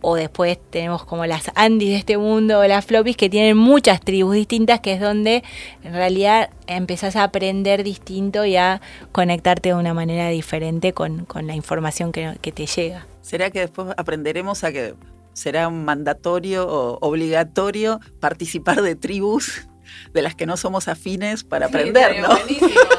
O 0.00 0.14
después 0.14 0.56
tenemos 0.70 1.04
como 1.04 1.26
las 1.26 1.50
Andis 1.54 1.90
de 1.90 1.96
este 1.96 2.16
mundo, 2.16 2.60
o 2.60 2.64
las 2.64 2.86
Floppies, 2.86 3.18
que 3.18 3.28
tienen 3.28 3.58
muchas 3.58 4.00
tribus 4.00 4.36
distintas, 4.36 4.80
que 4.80 4.94
es 4.94 5.00
donde 5.02 5.44
en 5.84 5.92
realidad 5.92 6.48
empezás 6.66 7.14
a 7.16 7.24
aprender 7.24 7.84
distinto 7.84 8.46
y 8.46 8.56
a 8.56 8.80
conectarte 9.12 9.68
de 9.68 9.74
una 9.74 9.92
manera 9.92 10.30
diferente 10.30 10.94
con, 10.94 11.26
la 11.42 11.54
información 11.54 12.10
que, 12.10 12.38
que 12.40 12.50
te 12.50 12.64
llega. 12.64 13.06
¿Será 13.20 13.50
que 13.50 13.60
después 13.60 13.88
aprenderemos 13.98 14.64
a 14.64 14.72
que 14.72 14.94
será 15.34 15.68
mandatorio 15.68 16.66
o 16.66 16.96
obligatorio 17.06 18.00
participar 18.18 18.80
de 18.80 18.96
tribus 18.96 19.68
de 20.12 20.22
las 20.22 20.34
que 20.34 20.46
no 20.46 20.56
somos 20.56 20.88
afines 20.88 21.44
para 21.44 21.66
aprender, 21.66 22.20
¿no? 22.20 22.28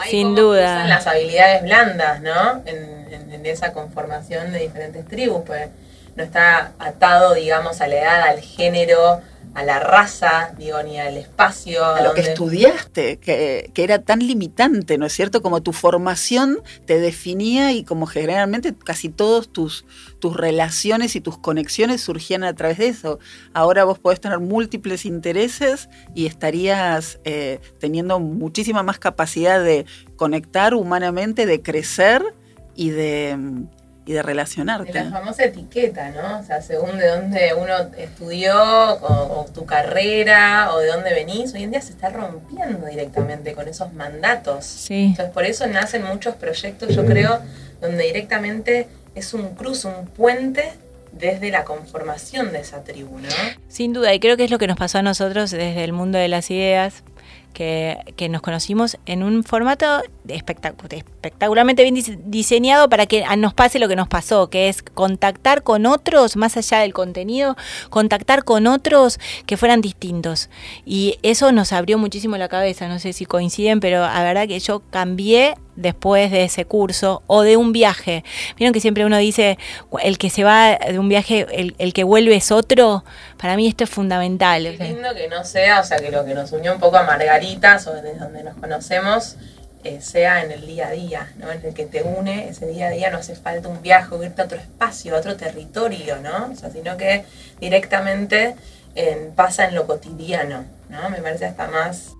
Sin 0.10 0.36
duda. 0.36 0.86
Las 0.88 1.08
habilidades 1.08 1.64
blandas, 1.64 2.22
¿no? 2.22 2.62
En, 2.66 3.00
esa 3.46 3.72
conformación 3.74 4.52
de 4.52 4.60
diferentes 4.60 5.08
tribus, 5.08 5.44
pues 5.46 5.70
no 6.16 6.24
está 6.24 6.74
atado, 6.78 7.34
digamos, 7.34 7.80
a 7.82 7.88
la 7.88 7.96
edad, 7.96 8.22
al 8.24 8.42
género, 8.42 9.22
a 9.56 9.64
la 9.64 9.80
raza, 9.80 10.54
digo, 10.58 10.82
ni 10.84 11.00
al 11.00 11.18
espacio. 11.18 11.84
A 11.84 12.02
lo 12.02 12.14
que 12.14 12.22
estudiaste, 12.22 13.18
que, 13.18 13.72
era 13.76 14.00
tan 14.04 14.20
limitante, 14.20 14.98
¿no 14.98 15.06
es 15.06 15.14
cierto? 15.14 15.42
Como 15.42 15.62
tu 15.62 15.74
formación 15.74 16.60
te 16.86 17.00
definía 17.00 17.72
y 17.72 17.84
como 17.84 18.06
generalmente 18.06 18.74
casi 18.76 19.10
todas 19.10 19.50
tus, 19.50 19.86
tus 20.20 20.36
relaciones 20.36 21.16
y 21.16 21.22
tus 21.22 21.38
conexiones 21.38 22.02
surgían 22.02 22.44
a 22.44 22.54
través 22.54 22.78
de 22.78 22.90
eso. 22.90 23.20
Ahora 23.54 23.84
vos 23.86 23.98
podés 23.98 24.22
tener 24.22 24.40
múltiples 24.40 25.06
intereses 25.06 25.90
y 26.14 26.26
estarías 26.26 27.20
eh, 27.24 27.60
teniendo 27.80 28.20
muchísima 28.20 28.84
más 28.84 29.00
capacidad 29.00 29.64
de 29.64 29.86
conectar 30.16 30.76
humanamente, 30.76 31.46
de 31.46 31.62
crecer 31.62 32.24
y 32.76 32.92
de 32.92 33.66
y 34.10 34.14
de 34.14 34.24
relacionarte. 34.24 34.92
la 34.92 35.12
famosa 35.12 35.44
etiqueta, 35.44 36.10
¿no? 36.10 36.40
O 36.40 36.44
sea, 36.44 36.64
según 36.64 36.98
de 36.98 37.10
dónde 37.10 37.54
uno 37.54 37.76
estudió 37.96 38.56
o, 38.56 39.46
tu 39.54 39.68
carrera 39.68 40.74
o 40.74 40.80
de 40.80 40.88
dónde 40.88 41.14
venís, 41.14 41.54
hoy 41.54 41.62
en 41.62 41.70
día 41.70 41.82
se 41.82 41.92
está 41.92 42.10
rompiendo 42.10 42.88
directamente 42.88 43.54
con 43.54 43.68
esos 43.68 43.94
mandatos. 43.94 44.66
Sí. 44.66 45.10
Entonces, 45.12 45.32
por 45.32 45.46
eso 45.46 45.68
nacen 45.68 46.04
muchos 46.06 46.34
proyectos, 46.34 46.96
yo 46.96 47.06
creo, 47.06 47.40
donde 47.82 48.04
directamente 48.06 48.88
es 49.14 49.36
un 49.36 49.54
cruz, 49.54 49.86
un 49.86 50.08
puente 50.08 50.72
desde 51.12 51.52
la 51.52 51.64
conformación 51.64 52.52
de 52.52 52.62
esa 52.62 52.84
tribu, 52.84 53.20
¿no? 53.20 53.30
Sin 53.68 53.94
duda, 53.94 54.12
y 54.16 54.20
creo 54.20 54.38
que 54.38 54.46
es 54.46 54.50
lo 54.50 54.58
que 54.58 54.66
nos 54.66 54.78
pasó 54.78 54.98
a 54.98 55.04
nosotros 55.04 55.52
desde 55.52 55.84
el 55.84 55.94
mundo 55.94 56.18
de 56.18 56.30
las 56.30 56.50
ideas, 56.50 57.04
que, 57.54 58.00
que, 58.16 58.28
nos 58.28 58.42
conocimos 58.42 58.98
en 59.06 59.22
un 59.22 59.44
formato 59.44 60.02
espectacularmente 60.30 61.84
bien 61.84 61.96
diseñado 62.26 62.90
para 62.90 63.06
que 63.06 63.24
nos 63.38 63.54
pase 63.54 63.80
lo 63.80 63.88
que 63.88 63.96
nos 63.96 64.08
pasó, 64.08 64.50
que 64.50 64.70
es 64.70 64.82
contactar 64.82 65.64
con 65.64 65.86
otros, 65.86 66.36
más 66.36 66.58
allá 66.58 66.80
del 66.80 66.94
contenido, 66.94 67.56
contactar 67.90 68.44
con 68.44 68.68
otros 68.68 69.20
que 69.46 69.58
fueran 69.58 69.82
distintos. 69.82 70.50
Y 70.86 71.20
eso 71.24 71.52
nos 71.52 71.74
abrió 71.74 71.98
muchísimo 71.98 72.38
la 72.38 72.48
cabeza, 72.48 72.88
no 72.88 73.00
sé 73.00 73.14
si 73.14 73.26
coinciden, 73.26 73.80
pero 73.80 74.02
la 74.02 74.24
verdad 74.24 74.48
que 74.48 74.60
yo 74.60 74.82
cambié 74.90 75.56
después 75.80 76.30
de 76.30 76.44
ese 76.44 76.66
curso 76.66 77.24
o 77.28 77.42
de 77.42 77.58
un 77.58 77.72
viaje. 77.72 78.24
Vieron 78.58 78.74
que 78.74 78.80
siempre 78.80 79.06
uno 79.06 79.18
dice, 79.18 79.58
el 80.02 80.18
que 80.18 80.30
se 80.30 80.44
va 80.44 80.78
de 80.78 81.00
un 81.00 81.10
viaje, 81.10 81.48
el, 81.78 81.94
que 81.94 82.04
vuelve 82.04 82.36
es 82.36 82.52
otro. 82.52 83.04
Para 83.38 83.56
mí 83.56 83.68
esto 83.68 83.86
es 83.86 83.90
fundamental. 83.90 84.66
Es 84.66 84.80
lindo 84.80 85.14
que 85.16 85.28
no 85.28 85.44
sea, 85.44 85.80
o 85.80 85.84
sea, 85.84 85.98
que 86.00 86.12
lo 86.12 86.26
que 86.26 86.34
nos 86.34 86.52
unió 86.52 86.74
un 86.74 86.80
poco 86.80 86.98
a 86.98 87.04
Margaritas 87.04 87.88
o 87.88 87.94
desde 87.94 88.16
donde 88.16 88.44
nos 88.44 88.56
conocemos, 88.58 89.38
eh, 89.84 90.02
sea 90.02 90.44
en 90.44 90.52
el 90.52 90.66
día 90.66 90.90
a 90.90 90.92
día, 90.92 91.34
¿no? 91.38 91.52
En 91.52 91.66
el 91.66 91.74
que 91.74 91.86
te 91.86 92.04
une 92.04 92.50
ese 92.50 92.68
día 92.68 92.88
a 92.88 92.92
día, 92.92 93.10
no 93.10 93.18
hace 93.18 93.36
falta 93.36 93.68
un 93.68 93.82
viaje 93.82 94.16
irte 94.24 94.42
a 94.42 94.46
otro 94.46 94.58
espacio, 94.58 95.16
a 95.16 95.20
otro 95.20 95.36
territorio, 95.38 96.18
¿no? 96.18 96.52
O 96.52 96.56
sea, 96.56 96.70
sino 96.70 96.98
que 96.98 97.26
directamente 97.60 98.56
pasa 99.36 99.66
en 99.66 99.76
lo 99.76 99.88
cotidiano, 99.88 100.66
¿no? 100.90 101.10
Me 101.10 101.22
parece 101.22 101.46
hasta 101.46 101.68
más 101.70 102.12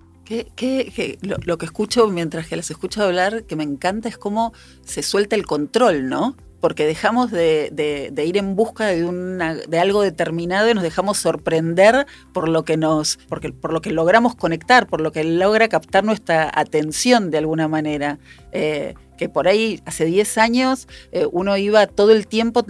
que, 0.54 1.18
lo, 1.22 1.58
que 1.58 1.66
escucho 1.66 2.06
mientras 2.08 2.46
que 2.46 2.56
les 2.56 2.70
escucho 2.70 3.02
hablar, 3.02 3.44
que 3.44 3.56
me 3.56 3.64
encanta, 3.64 4.08
es 4.08 4.16
cómo 4.16 4.52
se 4.84 5.02
suelta 5.02 5.34
el 5.34 5.46
control, 5.46 6.08
¿no? 6.08 6.36
Porque 6.60 6.86
dejamos 6.86 7.30
de, 7.30 8.12
ir 8.24 8.36
en 8.36 8.54
busca 8.54 8.86
de, 8.86 9.78
algo 9.78 10.02
determinado 10.02 10.70
y 10.70 10.74
nos 10.74 10.82
dejamos 10.82 11.18
sorprender 11.18 12.06
por 12.32 12.48
lo 12.48 12.64
que 12.64 12.76
nos, 12.76 13.16
por 13.28 13.72
lo 13.72 13.80
que 13.80 13.90
logramos 13.90 14.34
conectar, 14.34 14.86
por 14.86 15.00
lo 15.00 15.12
que 15.12 15.24
logra 15.24 15.68
captar 15.68 16.04
nuestra 16.04 16.50
atención 16.54 17.30
de 17.30 17.38
alguna 17.38 17.68
manera. 17.68 18.18
Eh, 18.52 18.94
que 19.20 19.28
por 19.28 19.48
ahí 19.48 19.82
hace 19.84 20.06
10 20.06 20.38
años 20.38 20.88
eh, 21.12 21.26
uno 21.30 21.54
iba 21.58 21.86
todo 21.86 22.10
el 22.10 22.26
tiempo 22.26 22.64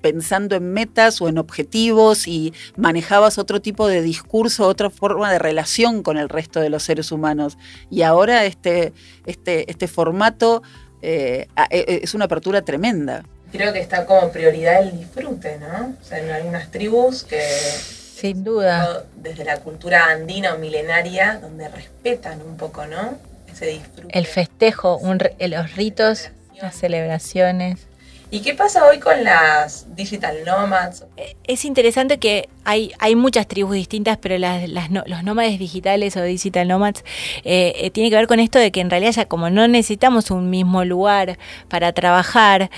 pensando 0.00 0.54
en 0.54 0.72
metas 0.72 1.20
o 1.20 1.28
en 1.28 1.36
objetivos 1.36 2.28
y 2.28 2.54
manejabas 2.76 3.38
otro 3.38 3.60
tipo 3.60 3.88
de 3.88 4.02
discurso, 4.02 4.68
otra 4.68 4.88
forma 4.88 5.32
de 5.32 5.40
relación 5.40 6.04
con 6.04 6.16
el 6.16 6.28
resto 6.28 6.60
de 6.60 6.70
los 6.70 6.84
seres 6.84 7.10
humanos. 7.10 7.58
Y 7.90 8.02
ahora 8.02 8.44
este, 8.44 8.92
este, 9.26 9.68
este 9.68 9.88
formato 9.88 10.62
eh, 11.02 11.48
e, 11.70 12.00
es 12.04 12.14
una 12.14 12.26
apertura 12.26 12.62
tremenda. 12.62 13.24
Creo 13.52 13.72
que 13.72 13.80
está 13.80 14.06
como 14.06 14.30
prioridad 14.30 14.82
el 14.82 14.98
disfrute, 14.98 15.58
¿no? 15.58 15.94
O 16.00 16.04
sea, 16.04 16.18
en 16.18 16.30
algunas 16.30 16.70
tribus 16.70 17.24
que... 17.24 17.40
Sin 17.40 18.44
duda. 18.44 19.04
Desde 19.16 19.44
la 19.44 19.58
cultura 19.58 20.06
andina 20.06 20.54
o 20.54 20.58
milenaria, 20.58 21.38
donde 21.40 21.68
respetan 21.68 22.40
un 22.42 22.56
poco, 22.56 22.86
¿no? 22.86 23.18
Ese 23.50 23.66
disfrute. 23.66 24.18
El 24.18 24.26
festejo, 24.26 25.00
los 25.38 25.74
ritos, 25.74 26.30
las 26.60 26.74
celebraciones. 26.74 27.86
¿Y 28.30 28.40
qué 28.40 28.54
pasa 28.54 28.86
hoy 28.86 28.98
con 28.98 29.22
las 29.22 29.94
digital 29.94 30.44
nomads? 30.44 31.04
Eh, 31.16 31.36
es 31.44 31.64
interesante 31.64 32.18
que 32.18 32.48
hay, 32.66 32.92
hay 32.98 33.16
muchas 33.16 33.46
tribus 33.46 33.74
distintas, 33.74 34.18
pero 34.18 34.36
las, 34.38 34.68
los 34.90 35.22
nómades 35.22 35.58
digitales 35.58 36.16
o 36.16 36.22
digital 36.22 36.68
nomads 36.68 37.04
eh, 37.44 37.72
eh, 37.76 37.90
tiene 37.90 38.10
que 38.10 38.16
ver 38.16 38.26
con 38.26 38.40
esto 38.40 38.58
de 38.58 38.70
que 38.70 38.80
en 38.80 38.90
realidad 38.90 39.12
ya 39.12 39.24
como 39.26 39.48
no 39.48 39.66
necesitamos 39.68 40.30
un 40.30 40.50
mismo 40.50 40.84
lugar 40.84 41.38
para 41.68 41.92
trabajar, 41.92 42.70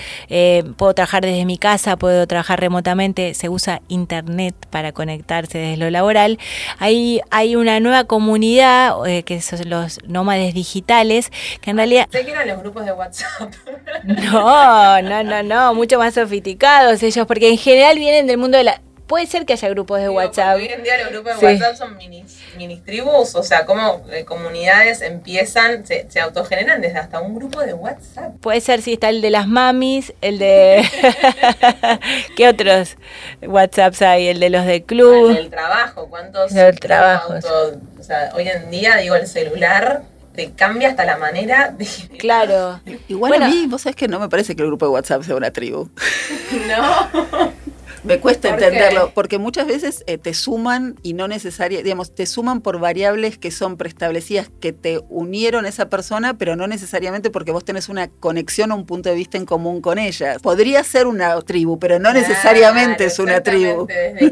puedo 0.77 0.93
trabajar 0.93 1.23
desde 1.23 1.45
mi 1.45 1.57
casa, 1.57 1.97
puedo 1.97 2.27
trabajar 2.27 2.59
remotamente, 2.59 3.33
se 3.33 3.49
usa 3.49 3.81
internet 3.87 4.55
para 4.69 4.91
conectarse 4.91 5.57
desde 5.57 5.77
lo 5.77 5.89
laboral. 5.89 6.39
Hay, 6.77 7.21
hay 7.31 7.55
una 7.55 7.79
nueva 7.79 8.05
comunidad 8.05 8.95
que 9.25 9.41
son 9.41 9.69
los 9.69 9.99
nómades 10.07 10.53
digitales, 10.53 11.31
que 11.61 11.71
en 11.71 11.77
realidad... 11.77 12.07
Sé 12.11 12.25
que 12.25 12.31
eran 12.31 12.47
los 12.47 12.59
grupos 12.59 12.85
de 12.85 12.93
WhatsApp. 12.93 13.53
No, 14.03 15.01
no, 15.01 15.23
no 15.23 15.43
no, 15.43 15.73
mucho 15.73 15.97
más 15.97 16.13
sofisticados 16.13 17.01
ellos, 17.03 17.25
porque 17.25 17.49
en 17.49 17.57
general 17.57 17.97
vienen 17.97 18.27
del 18.27 18.37
mundo 18.37 18.57
de 18.57 18.63
la... 18.63 18.81
Puede 19.09 19.25
ser 19.25 19.47
que 19.47 19.53
haya 19.53 19.67
grupos 19.69 19.99
de 19.99 20.07
WhatsApp. 20.07 20.57
Hoy 20.57 20.67
en 20.67 20.83
día 20.83 20.99
los 20.99 21.11
grupos 21.11 21.39
de 21.39 21.47
WhatsApp 21.47 21.75
son 21.75 21.97
mini, 21.97 22.77
tribus, 22.85 23.33
o 23.33 23.41
sea, 23.41 23.65
como 23.65 24.05
eh, 24.11 24.23
comunidades 24.23 25.01
empiezan, 25.01 25.83
se, 25.83 26.07
autogeneran 26.21 26.79
desde 26.79 26.99
hasta 26.99 27.19
un 27.19 27.33
grupo 27.33 27.59
de 27.61 27.73
WhatsApp. 27.73 28.35
Puede 28.39 28.61
ser, 28.61 28.83
si 28.83 28.93
está 28.93 29.09
el 29.09 29.21
de 29.21 29.31
las 29.31 29.47
mamis, 29.47 30.13
el 30.21 30.37
de... 30.37 30.87
¿Qué 32.37 32.47
otros 32.47 32.97
WhatsApps 33.41 34.03
hay? 34.03 34.27
El 34.27 34.39
de 34.39 34.51
los 34.51 34.67
de 34.67 34.83
club. 34.83 35.29
El 35.31 35.35
del 35.37 35.49
trabajo, 35.49 36.07
¿cuántos? 36.07 36.53
El 36.53 36.79
trabajo. 36.79 37.33
o 37.99 38.03
sea, 38.03 38.29
hoy 38.35 38.47
en 38.47 38.69
día, 38.69 38.97
digo, 38.97 39.15
el 39.15 39.25
celular 39.25 40.03
te 40.35 40.51
cambia 40.51 40.89
hasta 40.89 41.03
la 41.03 41.17
manera 41.17 41.73
de... 41.75 41.87
Claro. 42.19 42.79
Igual 43.07 43.41
a 43.41 43.47
mí, 43.47 43.65
vos 43.67 43.81
sabés 43.81 43.95
que 43.95 44.07
no 44.07 44.19
me 44.19 44.29
parece 44.29 44.55
que 44.55 44.61
el 44.61 44.67
grupo 44.67 44.85
de 44.85 44.91
WhatsApp 44.91 45.23
sea 45.23 45.35
una 45.35 45.49
tribu. 45.49 45.89
No. 46.67 47.51
Me 48.03 48.19
cuesta 48.19 48.49
entenderlo, 48.49 49.11
porque 49.13 49.37
muchas 49.37 49.67
veces 49.67 50.03
eh, 50.07 50.17
te 50.17 50.33
suman 50.33 50.95
y 51.03 51.13
no 51.13 51.27
necesariamente, 51.27 51.83
digamos, 51.83 52.15
te 52.15 52.25
suman 52.25 52.61
por 52.61 52.79
variables 52.79 53.37
que 53.37 53.51
son 53.51 53.77
preestablecidas, 53.77 54.49
que 54.61 54.73
te 54.73 55.01
unieron 55.09 55.65
a 55.65 55.69
esa 55.69 55.89
persona, 55.89 56.35
pero 56.35 56.55
no 56.55 56.67
necesariamente 56.67 57.29
porque 57.29 57.51
vos 57.51 57.65
tenés 57.65 57.89
una 57.89 58.07
conexión 58.07 58.71
o 58.71 58.75
un 58.75 58.85
punto 58.85 59.09
de 59.09 59.15
vista 59.15 59.37
en 59.37 59.45
común 59.45 59.81
con 59.81 59.99
ella. 59.99 60.37
Podría 60.41 60.83
ser 60.83 61.07
una 61.07 61.39
tribu, 61.41 61.79
pero 61.79 61.99
no 61.99 62.13
necesariamente 62.13 63.05
es 63.05 63.19
una 63.19 63.41
tribu. 63.41 63.87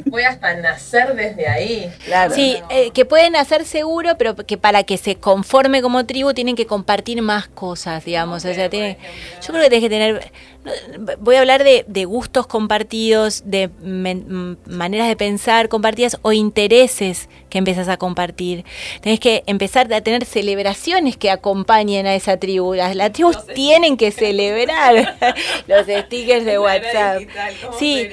Voy 0.06 0.24
hasta 0.24 0.54
nacer 0.56 1.16
desde 1.16 1.48
ahí. 1.48 1.92
Claro. 2.06 2.34
Sí, 2.34 2.58
eh, 2.70 2.92
que 2.92 3.06
pueden 3.06 3.34
nacer 3.34 3.66
seguro, 3.66 4.18
pero 4.18 4.36
que 4.36 4.58
para 4.58 4.84
que 4.84 4.98
se 4.98 5.16
conforme 5.16 5.82
como 5.82 6.06
tribu 6.06 6.34
tienen 6.34 6.56
que 6.56 6.66
compartir 6.66 7.22
más 7.22 7.48
cosas, 7.48 8.06
digamos. 8.06 8.46
o 8.46 8.54
sea, 8.54 8.70
tiene, 8.70 8.98
yo 9.42 9.48
creo 9.48 9.64
que 9.64 9.70
tienes 9.70 9.86
que 9.86 9.90
tener 9.90 10.32
voy 11.20 11.36
a 11.36 11.40
hablar 11.40 11.64
de, 11.64 12.06
gustos 12.06 12.48
compartidos, 12.48 13.44
de 13.46 13.57
maneras 13.82 15.08
de 15.08 15.16
pensar 15.16 15.70
compartidas 15.70 16.18
o 16.22 16.32
intereses 16.32 17.30
que 17.50 17.58
empiezas 17.58 17.88
a 17.88 17.98
compartir. 17.98 18.66
Tenés 19.02 19.20
que 19.20 19.44
empezar 19.48 19.92
a 19.94 20.02
tener 20.02 20.26
celebraciones 20.26 21.18
que 21.18 21.32
acompañen 21.32 22.06
a 22.06 22.16
esa 22.16 22.38
tribu. 22.38 22.74
Las, 22.74 22.96
tribus 23.12 23.38
tienen 23.56 23.98
que 23.98 24.12
celebrar 24.12 25.18
los 25.68 25.88
stickers 25.88 26.46
de 26.46 26.60
WhatsApp. 26.60 27.24
sí, 27.80 28.08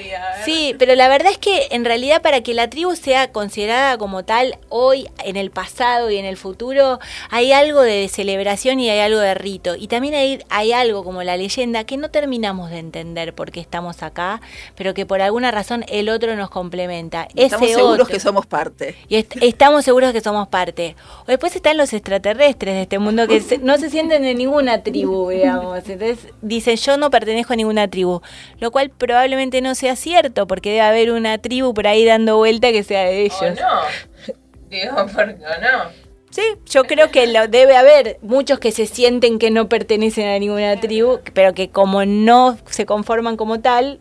sí, 0.45 0.75
pero 0.79 0.95
la 0.95 1.07
verdad 1.07 1.31
es 1.31 1.37
que 1.37 1.67
en 1.71 1.85
realidad 1.85 2.21
para 2.21 2.41
que 2.41 2.53
la 2.53 2.69
tribu 2.69 2.95
sea 2.95 3.31
considerada 3.31 3.97
como 3.97 4.23
tal 4.23 4.57
hoy, 4.69 5.07
en 5.23 5.37
el 5.37 5.51
pasado 5.51 6.09
y 6.09 6.17
en 6.17 6.25
el 6.25 6.37
futuro, 6.37 6.99
hay 7.29 7.51
algo 7.51 7.81
de 7.81 8.07
celebración 8.07 8.79
y 8.79 8.89
hay 8.89 8.99
algo 8.99 9.19
de 9.19 9.33
rito. 9.33 9.75
Y 9.75 9.87
también 9.87 10.41
hay 10.49 10.71
algo 10.71 11.03
como 11.03 11.21
la 11.23 11.37
leyenda 11.37 11.83
que 11.83 11.97
no 11.97 12.09
termina 12.09 12.55
de 12.63 12.79
entender 12.79 13.33
por 13.33 13.51
qué 13.51 13.59
estamos 13.59 14.01
acá, 14.01 14.39
pero 14.75 14.93
que 14.93 15.05
por 15.05 15.21
alguna 15.21 15.34
alguna 15.35 15.51
razón 15.51 15.83
el 15.89 16.07
otro 16.07 16.33
nos 16.37 16.49
complementa. 16.49 17.27
Estamos 17.35 17.65
Ese 17.67 17.75
seguros 17.75 17.99
otro- 17.99 18.05
que 18.05 18.19
somos 18.21 18.45
parte. 18.45 18.95
y 19.09 19.17
est- 19.17 19.35
estamos 19.41 19.83
seguros 19.83 20.13
que 20.13 20.21
somos 20.21 20.47
parte. 20.47 20.95
O 21.23 21.25
después 21.27 21.53
están 21.57 21.75
los 21.75 21.91
extraterrestres 21.91 22.73
de 22.73 22.81
este 22.83 22.99
mundo 22.99 23.27
que 23.27 23.41
se- 23.41 23.57
no 23.57 23.77
se 23.77 23.89
sienten 23.89 24.23
en 24.23 24.37
ninguna 24.37 24.81
tribu, 24.81 25.29
digamos. 25.29 25.89
Entonces 25.89 26.19
dicen, 26.41 26.77
yo 26.77 26.95
no 26.95 27.09
pertenezco 27.09 27.51
a 27.51 27.57
ninguna 27.57 27.89
tribu. 27.89 28.21
Lo 28.61 28.71
cual 28.71 28.89
probablemente 28.91 29.59
no 29.59 29.75
sea 29.75 29.97
cierto, 29.97 30.47
porque 30.47 30.69
debe 30.69 30.81
haber 30.83 31.11
una 31.11 31.37
tribu 31.37 31.73
por 31.73 31.85
ahí 31.85 32.05
dando 32.05 32.37
vuelta 32.37 32.71
que 32.71 32.83
sea 32.83 33.03
de 33.03 33.23
ellos. 33.23 33.41
O 33.41 33.49
no. 33.49 34.33
Digo, 34.69 34.95
porque 35.13 35.33
no. 35.33 36.05
Sí, 36.29 36.41
yo 36.69 36.83
creo 36.85 37.11
que 37.11 37.27
lo 37.27 37.47
debe 37.49 37.75
haber 37.75 38.19
muchos 38.21 38.59
que 38.59 38.71
se 38.71 38.85
sienten 38.87 39.37
que 39.37 39.51
no 39.51 39.67
pertenecen 39.67 40.27
a 40.27 40.39
ninguna 40.39 40.79
tribu, 40.79 41.19
pero 41.33 41.53
que 41.53 41.69
como 41.69 42.05
no 42.05 42.57
se 42.69 42.85
conforman 42.85 43.35
como 43.37 43.59
tal, 43.59 43.99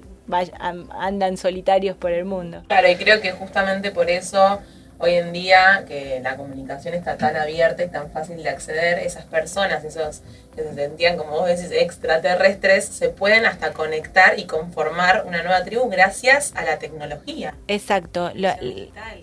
andan 0.90 1.36
solitarios 1.36 1.96
por 1.96 2.12
el 2.12 2.24
mundo. 2.24 2.62
Claro, 2.68 2.88
y 2.88 2.96
creo 2.96 3.20
que 3.20 3.32
justamente 3.32 3.90
por 3.90 4.10
eso 4.10 4.60
hoy 4.98 5.14
en 5.14 5.32
día 5.32 5.84
que 5.86 6.20
la 6.22 6.36
comunicación 6.36 6.94
está 6.94 7.16
tan 7.16 7.36
abierta 7.36 7.82
y 7.84 7.88
tan 7.88 8.10
fácil 8.10 8.42
de 8.42 8.48
acceder, 8.48 8.98
esas 9.00 9.24
personas, 9.24 9.84
esos 9.84 10.22
que 10.54 10.62
se 10.62 10.74
sentían, 10.74 11.16
como 11.16 11.32
vos 11.32 11.46
decís, 11.46 11.70
extraterrestres, 11.70 12.84
se 12.84 13.08
pueden 13.08 13.46
hasta 13.46 13.72
conectar 13.72 14.38
y 14.38 14.44
conformar 14.44 15.24
una 15.26 15.42
nueva 15.42 15.64
tribu 15.64 15.88
gracias 15.88 16.52
a 16.56 16.64
la 16.64 16.78
tecnología. 16.78 17.54
Exacto, 17.68 18.30
la, 18.34 18.58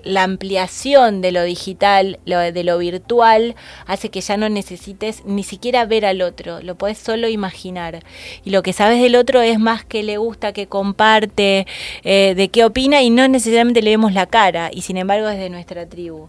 la 0.04 0.24
ampliación 0.24 1.22
de 1.22 1.32
lo 1.32 1.44
digital, 1.44 2.20
lo, 2.26 2.40
de 2.40 2.64
lo 2.64 2.78
virtual, 2.78 3.56
hace 3.86 4.10
que 4.10 4.22
ya 4.22 4.38
no 4.38 4.50
necesites 4.50 5.24
ni 5.26 5.44
siquiera 5.44 5.86
ver 5.86 6.06
al 6.06 6.22
otro, 6.22 6.62
lo 6.62 6.76
puedes 6.76 6.98
solo 6.98 7.28
imaginar. 7.28 8.04
Y 8.44 8.50
lo 8.50 8.64
que 8.64 8.74
sabes 8.74 9.02
del 9.02 9.16
otro 9.16 9.42
es 9.42 9.60
más 9.60 9.86
que 9.86 10.04
le 10.04 10.18
gusta, 10.18 10.54
que 10.54 10.68
comparte, 10.68 11.66
eh, 12.04 12.34
de 12.36 12.50
qué 12.50 12.66
opina 12.66 13.02
y 13.02 13.10
no 13.10 13.28
necesariamente 13.28 13.82
le 13.82 13.92
vemos 13.92 14.14
la 14.14 14.26
cara, 14.26 14.70
y 14.72 14.82
sin 14.82 14.98
embargo 14.98 15.30
es 15.30 15.38
de 15.38 15.50
nuestra 15.50 15.86
tribu. 15.86 16.28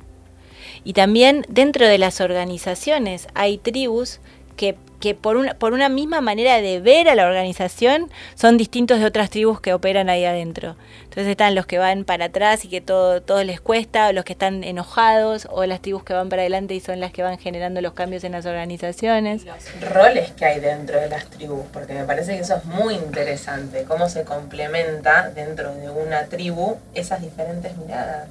Y 0.85 0.94
también 0.94 1.44
dentro 1.49 1.87
de 1.87 1.99
las 1.99 2.21
organizaciones 2.21 3.28
hay 3.35 3.59
tribus 3.59 4.18
que, 4.56 4.76
que 5.02 5.16
por, 5.16 5.37
una, 5.37 5.54
por 5.54 5.73
una 5.73 5.88
misma 5.88 6.21
manera 6.21 6.61
de 6.61 6.80
ver 6.80 7.09
a 7.09 7.16
la 7.16 7.26
organización 7.26 8.09
son 8.37 8.56
distintos 8.56 9.00
de 9.00 9.04
otras 9.04 9.30
tribus 9.30 9.61
que 9.61 9.75
operan 9.75 10.09
ahí 10.09 10.25
adentro. 10.25 10.76
Entonces 11.02 11.26
están 11.26 11.56
los 11.56 11.66
que 11.66 11.76
van 11.78 12.04
para 12.04 12.26
atrás 12.26 12.64
y 12.64 12.68
que 12.68 12.80
todo, 12.80 13.21
todo 13.21 13.42
les 13.42 13.61
cuesta, 13.61 14.06
o 14.06 14.12
los 14.12 14.25
que 14.25 14.32
están 14.32 14.62
enojados, 14.62 15.49
o 15.50 15.66
las 15.66 15.82
tribus 15.82 16.04
que 16.04 16.14
van 16.14 16.28
para 16.28 16.42
adelante 16.42 16.75
y 16.75 16.80
son 16.80 17.00
las 17.00 17.11
que 17.11 17.25
van 17.25 17.37
generando 17.37 17.80
los 17.80 17.94
cambios 17.94 18.23
en 18.23 18.30
las 18.30 18.47
organizaciones. 18.47 19.44
Los 19.44 19.92
roles 19.92 20.30
que 20.30 20.44
hay 20.44 20.61
dentro 20.61 21.00
de 21.00 21.09
las 21.09 21.26
tribus, 21.26 21.66
porque 21.73 21.94
me 21.94 22.04
parece 22.04 22.37
que 22.37 22.42
eso 22.42 22.54
es 22.54 22.64
muy 22.64 22.94
interesante, 22.94 23.82
cómo 23.88 24.09
se 24.09 24.23
complementa 24.23 25.30
dentro 25.30 25.75
de 25.75 25.90
una 25.90 26.26
tribu 26.26 26.76
esas 26.94 27.21
diferentes 27.21 27.76
miradas, 27.76 28.28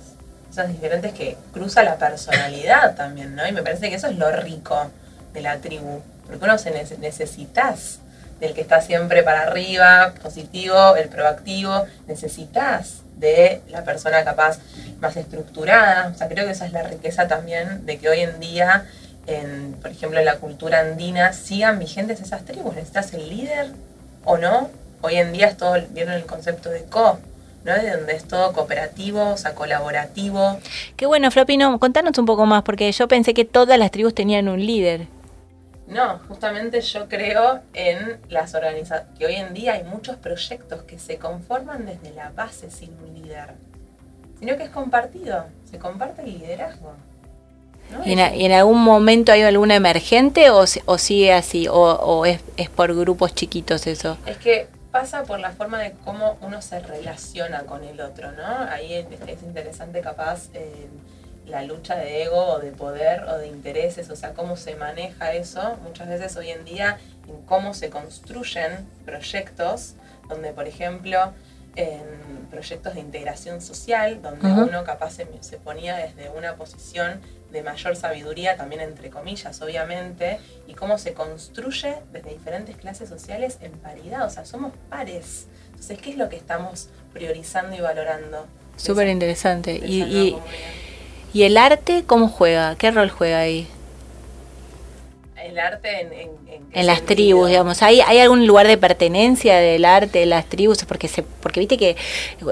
esas 0.49 0.69
diferentes 0.69 1.11
que 1.11 1.35
cruza 1.51 1.83
la 1.83 1.97
personalidad 1.97 2.95
también, 2.95 3.35
¿no? 3.35 3.45
Y 3.45 3.51
me 3.51 3.61
parece 3.61 3.89
que 3.89 3.97
eso 3.97 4.07
es 4.07 4.17
lo 4.17 4.31
rico 4.31 4.89
de 5.33 5.41
la 5.41 5.57
tribu, 5.57 6.01
porque 6.27 6.43
uno 6.45 6.57
se 6.57 6.73
nece- 6.73 6.97
necesitas 6.99 7.99
del 8.39 8.53
que 8.53 8.61
está 8.61 8.81
siempre 8.81 9.21
para 9.23 9.43
arriba, 9.43 10.13
positivo, 10.21 10.95
el 10.95 11.09
proactivo, 11.09 11.85
necesitas 12.07 13.01
de 13.17 13.61
la 13.69 13.83
persona 13.83 14.23
capaz 14.23 14.57
más 14.99 15.15
estructurada, 15.15 16.11
o 16.13 16.17
sea, 16.17 16.27
creo 16.27 16.45
que 16.45 16.51
esa 16.51 16.65
es 16.65 16.71
la 16.73 16.81
riqueza 16.83 17.27
también 17.27 17.85
de 17.85 17.99
que 17.99 18.09
hoy 18.09 18.21
en 18.21 18.39
día, 18.39 18.85
en, 19.27 19.73
por 19.79 19.91
ejemplo, 19.91 20.17
en 20.19 20.25
la 20.25 20.37
cultura 20.37 20.79
andina, 20.79 21.33
sigan 21.33 21.77
vigentes 21.77 22.19
esas 22.19 22.43
tribus, 22.43 22.73
necesitas 22.73 23.13
el 23.13 23.29
líder 23.29 23.71
o 24.25 24.37
no, 24.37 24.71
hoy 25.01 25.17
en 25.17 25.33
día 25.33 25.47
es 25.47 25.57
todo, 25.57 25.75
vieron 25.91 26.15
el 26.15 26.25
concepto 26.25 26.69
de 26.69 26.83
co, 26.85 27.19
¿no? 27.63 27.73
De 27.75 27.91
donde 27.95 28.13
es 28.15 28.23
todo 28.27 28.53
cooperativo, 28.53 29.29
o 29.33 29.37
sea, 29.37 29.53
colaborativo, 29.53 30.59
Qué 30.95 31.05
bueno, 31.05 31.29
Flopino, 31.29 31.77
contanos 31.79 32.17
un 32.17 32.25
poco 32.25 32.47
más, 32.47 32.63
porque 32.63 32.91
yo 32.91 33.07
pensé 33.07 33.35
que 33.35 33.45
todas 33.45 33.77
las 33.77 33.91
tribus 33.91 34.15
tenían 34.15 34.47
un 34.47 34.65
líder. 34.65 35.07
No, 35.91 36.19
justamente 36.29 36.79
yo 36.81 37.10
creo 37.10 37.60
en 37.74 38.17
las 38.29 38.55
organizaciones, 38.55 39.17
que 39.19 39.25
hoy 39.25 39.36
en 39.36 39.53
día 39.53 39.74
hay 39.74 39.83
muchos 39.83 40.15
proyectos 40.15 40.83
que 40.83 40.98
se 40.98 41.17
conforman 41.17 41.86
desde 41.86 42.12
la 42.15 42.29
base 42.31 42.71
sin 42.71 42.91
un 43.03 43.13
líder, 43.21 43.50
sino 44.39 44.55
que 44.55 44.63
es 44.63 44.69
compartido, 44.69 45.45
se 45.69 45.77
comparte 45.79 46.21
el 46.24 46.39
liderazgo. 46.39 46.93
¿no? 47.91 48.05
¿Y 48.05 48.13
en, 48.13 48.19
a- 48.19 48.33
y 48.33 48.45
en 48.45 48.53
algún 48.53 48.81
momento 48.81 49.33
hay 49.33 49.41
alguna 49.41 49.75
emergente 49.75 50.50
o, 50.50 50.63
o 50.86 50.98
sigue 50.98 51.33
así? 51.33 51.67
¿O, 51.67 51.74
o 51.81 52.25
es, 52.25 52.39
es 52.55 52.69
por 52.69 52.95
grupos 52.95 53.36
chiquitos 53.36 53.86
eso? 53.86 54.15
Es 54.25 54.38
que 54.38 54.67
pasa 54.93 55.24
por 55.24 55.39
la 55.41 55.51
forma 55.51 55.77
de 55.79 55.93
cómo 56.05 56.38
uno 56.41 56.62
se 56.62 56.79
relaciona 56.79 57.63
con 57.63 57.83
el 57.83 58.00
otro, 58.00 58.31
¿no? 58.31 58.45
Ahí 58.69 58.93
es, 58.93 59.07
es 59.27 59.43
interesante 59.43 60.00
capaz 60.00 60.48
eh, 60.53 60.88
la 61.45 61.63
lucha 61.63 61.95
de 61.95 62.24
ego 62.24 62.38
o 62.53 62.60
de 62.60 62.71
poder 62.71 63.24
o 63.24 63.38
de 63.38 63.48
intereses, 63.48 64.10
o 64.10 64.15
sea, 64.15 64.33
cómo 64.33 64.55
se 64.57 64.75
maneja 64.75 65.33
eso 65.33 65.77
muchas 65.83 66.07
veces 66.07 66.36
hoy 66.38 66.50
en 66.50 66.63
día 66.65 66.98
en 67.27 67.41
cómo 67.43 67.74
se 67.74 67.89
construyen 67.89 68.88
proyectos 69.05 69.93
donde, 70.29 70.54
por 70.54 70.67
ejemplo, 70.67 71.34
en 71.75 72.01
proyectos 72.49 72.93
de 72.95 72.99
integración 72.99 73.62
social, 73.62 74.21
donde 74.21 74.47
uno 74.47 74.84
capaz 74.84 75.12
se, 75.12 75.27
se 75.41 75.58
ponía 75.58 75.95
desde 75.97 76.30
una 76.30 76.56
posición 76.56 77.21
de 77.51 77.63
mayor 77.63 77.95
sabiduría, 77.95 78.56
también 78.56 78.82
entre 78.82 79.10
comillas, 79.10 79.62
obviamente, 79.62 80.39
y 80.67 80.73
cómo 80.73 80.97
se 80.97 81.13
construye 81.13 81.95
desde 82.12 82.30
diferentes 82.30 82.75
clases 82.77 83.10
sociales 83.10 83.58
en 83.62 83.71
paridad, 83.73 84.25
o 84.25 84.30
sea, 84.30 84.45
somos 84.45 84.73
pares. 84.89 85.47
Entonces, 85.67 85.97
¿qué 85.99 86.12
es 86.12 86.17
lo 86.17 86.30
que 86.30 86.36
estamos 86.38 86.89
priorizando 87.13 87.75
y 87.75 87.82
valorando? 87.82 88.45
Súper 88.77 89.08
esa- 89.08 89.13
interesante. 89.13 89.73
¿Y? 89.75 90.36
Y 91.34 91.44
el 91.44 91.58
arte 91.58 92.04
cómo 92.06 92.28
juega? 92.28 92.76
¿Qué 92.76 92.91
rol 92.91 93.10
juega 93.10 93.39
ahí? 93.39 93.67
El 95.44 95.58
arte 95.58 96.02
en, 96.02 96.13
en, 96.13 96.30
en 96.48 96.67
qué 96.72 96.80
En 96.80 96.86
las 96.86 97.02
tribus, 97.02 97.48
digamos. 97.50 97.82
¿Hay, 97.82 98.00
¿Hay 98.02 98.20
algún 98.20 98.46
lugar 98.46 98.67
de 98.67 98.78
pertenencia 98.78 99.58
del 99.58 99.86
arte 99.86 100.20
de 100.20 100.26
las 100.28 100.46
tribus? 100.46 100.86
Porque, 100.86 101.08
se, 101.08 101.24
porque 101.24 101.60
viste 101.60 101.78
que 101.78 101.96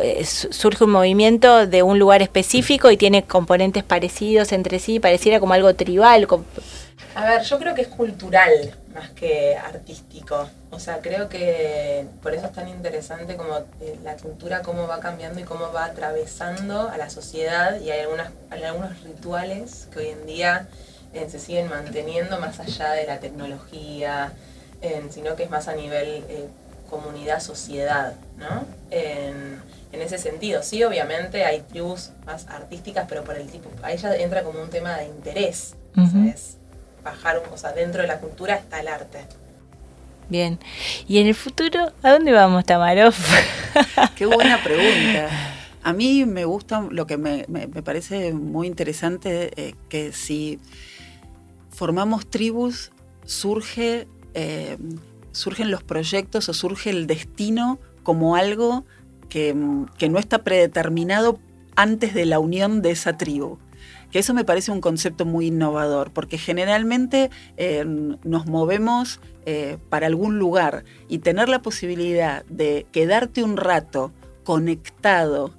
eh, 0.01 0.25
su- 0.25 0.51
surge 0.51 0.85
un 0.85 0.91
movimiento 0.91 1.67
de 1.67 1.83
un 1.83 1.99
lugar 1.99 2.21
específico 2.23 2.89
y 2.89 2.97
tiene 2.97 3.23
componentes 3.23 3.83
parecidos 3.83 4.51
entre 4.53 4.79
sí, 4.79 4.99
pareciera 4.99 5.39
como 5.39 5.53
algo 5.53 5.75
tribal. 5.75 6.27
A 7.15 7.25
ver, 7.25 7.41
yo 7.43 7.59
creo 7.59 7.75
que 7.75 7.81
es 7.81 7.87
cultural 7.87 8.75
más 8.93 9.09
que 9.11 9.55
artístico. 9.55 10.49
O 10.71 10.79
sea, 10.79 10.99
creo 10.99 11.29
que 11.29 12.05
por 12.21 12.33
eso 12.33 12.45
es 12.47 12.53
tan 12.53 12.67
interesante 12.67 13.35
como 13.35 13.57
eh, 13.81 13.99
la 14.03 14.15
cultura, 14.15 14.61
cómo 14.61 14.87
va 14.87 14.99
cambiando 14.99 15.39
y 15.39 15.43
cómo 15.43 15.71
va 15.71 15.85
atravesando 15.85 16.89
a 16.89 16.97
la 16.97 17.09
sociedad. 17.09 17.79
Y 17.81 17.91
hay, 17.91 18.01
algunas, 18.01 18.31
hay 18.49 18.63
algunos 18.63 19.01
rituales 19.03 19.87
que 19.91 19.99
hoy 19.99 20.07
en 20.07 20.25
día 20.25 20.67
eh, 21.13 21.27
se 21.29 21.39
siguen 21.39 21.69
manteniendo 21.69 22.39
más 22.39 22.59
allá 22.59 22.91
de 22.91 23.05
la 23.05 23.19
tecnología, 23.19 24.31
eh, 24.81 25.03
sino 25.09 25.35
que 25.35 25.43
es 25.43 25.49
más 25.49 25.67
a 25.67 25.75
nivel 25.75 26.23
eh, 26.29 26.47
comunidad, 26.89 27.41
sociedad, 27.41 28.13
¿no? 28.37 28.65
En, 28.91 29.61
en 29.91 30.01
ese 30.01 30.17
sentido, 30.19 30.61
sí, 30.61 30.83
obviamente 30.83 31.45
hay 31.45 31.61
tribus 31.61 32.11
más 32.25 32.47
artísticas, 32.47 33.05
pero 33.09 33.23
por 33.23 33.35
el 33.35 33.47
tipo, 33.49 33.69
ahí 33.81 33.97
ya 33.97 34.15
entra 34.15 34.43
como 34.43 34.61
un 34.61 34.69
tema 34.69 34.97
de 34.97 35.05
interés. 35.05 35.73
O 35.97 36.07
sea, 36.07 36.19
Ujú. 36.19 36.33
Bajar, 37.11 37.41
o 37.51 37.57
sea, 37.57 37.71
dentro 37.73 38.01
de 38.01 38.07
la 38.07 38.19
cultura 38.19 38.55
está 38.55 38.79
el 38.79 38.87
arte. 38.87 39.19
Bien. 40.29 40.59
¿Y 41.07 41.17
en 41.19 41.27
el 41.27 41.35
futuro 41.35 41.91
a 42.03 42.11
dónde 42.11 42.31
vamos, 42.31 42.63
Tamarov? 42.65 43.15
Qué 44.15 44.25
buena 44.25 44.61
pregunta. 44.63 45.29
A 45.83 45.93
mí 45.93 46.25
me 46.25 46.43
gusta, 46.45 46.85
lo 46.91 47.07
que 47.07 47.15
me, 47.17 47.45
me- 47.47 47.67
me 47.67 47.81
parece 47.81 48.33
muy 48.33 48.67
interesante, 48.67 49.51
eh, 49.55 49.75
que 49.87 50.11
si 50.11 50.59
formamos 51.71 52.29
tribus, 52.29 52.91
surge, 53.25 54.05
eh, 54.33 54.77
surgen 55.31 55.71
los 55.71 55.81
proyectos 55.83 56.49
o 56.49 56.53
surge 56.53 56.89
el 56.89 57.07
destino 57.07 57.79
como 58.03 58.35
algo 58.35 58.83
que, 59.29 59.55
que 59.97 60.09
no 60.09 60.19
está 60.19 60.39
predeterminado 60.39 61.39
antes 61.75 62.13
de 62.13 62.25
la 62.25 62.39
unión 62.39 62.81
de 62.81 62.91
esa 62.91 63.17
tribu. 63.17 63.57
Que 64.11 64.19
eso 64.19 64.33
me 64.33 64.43
parece 64.45 64.71
un 64.71 64.81
concepto 64.81 65.25
muy 65.25 65.47
innovador, 65.47 66.11
porque 66.11 66.37
generalmente 66.37 67.29
eh, 67.57 67.83
nos 67.85 68.45
movemos 68.47 69.19
eh, 69.45 69.77
para 69.89 70.07
algún 70.07 70.39
lugar 70.39 70.83
y 71.07 71.19
tener 71.19 71.47
la 71.49 71.61
posibilidad 71.61 72.43
de 72.45 72.85
quedarte 72.91 73.43
un 73.43 73.55
rato 73.57 74.11
conectado, 74.43 75.51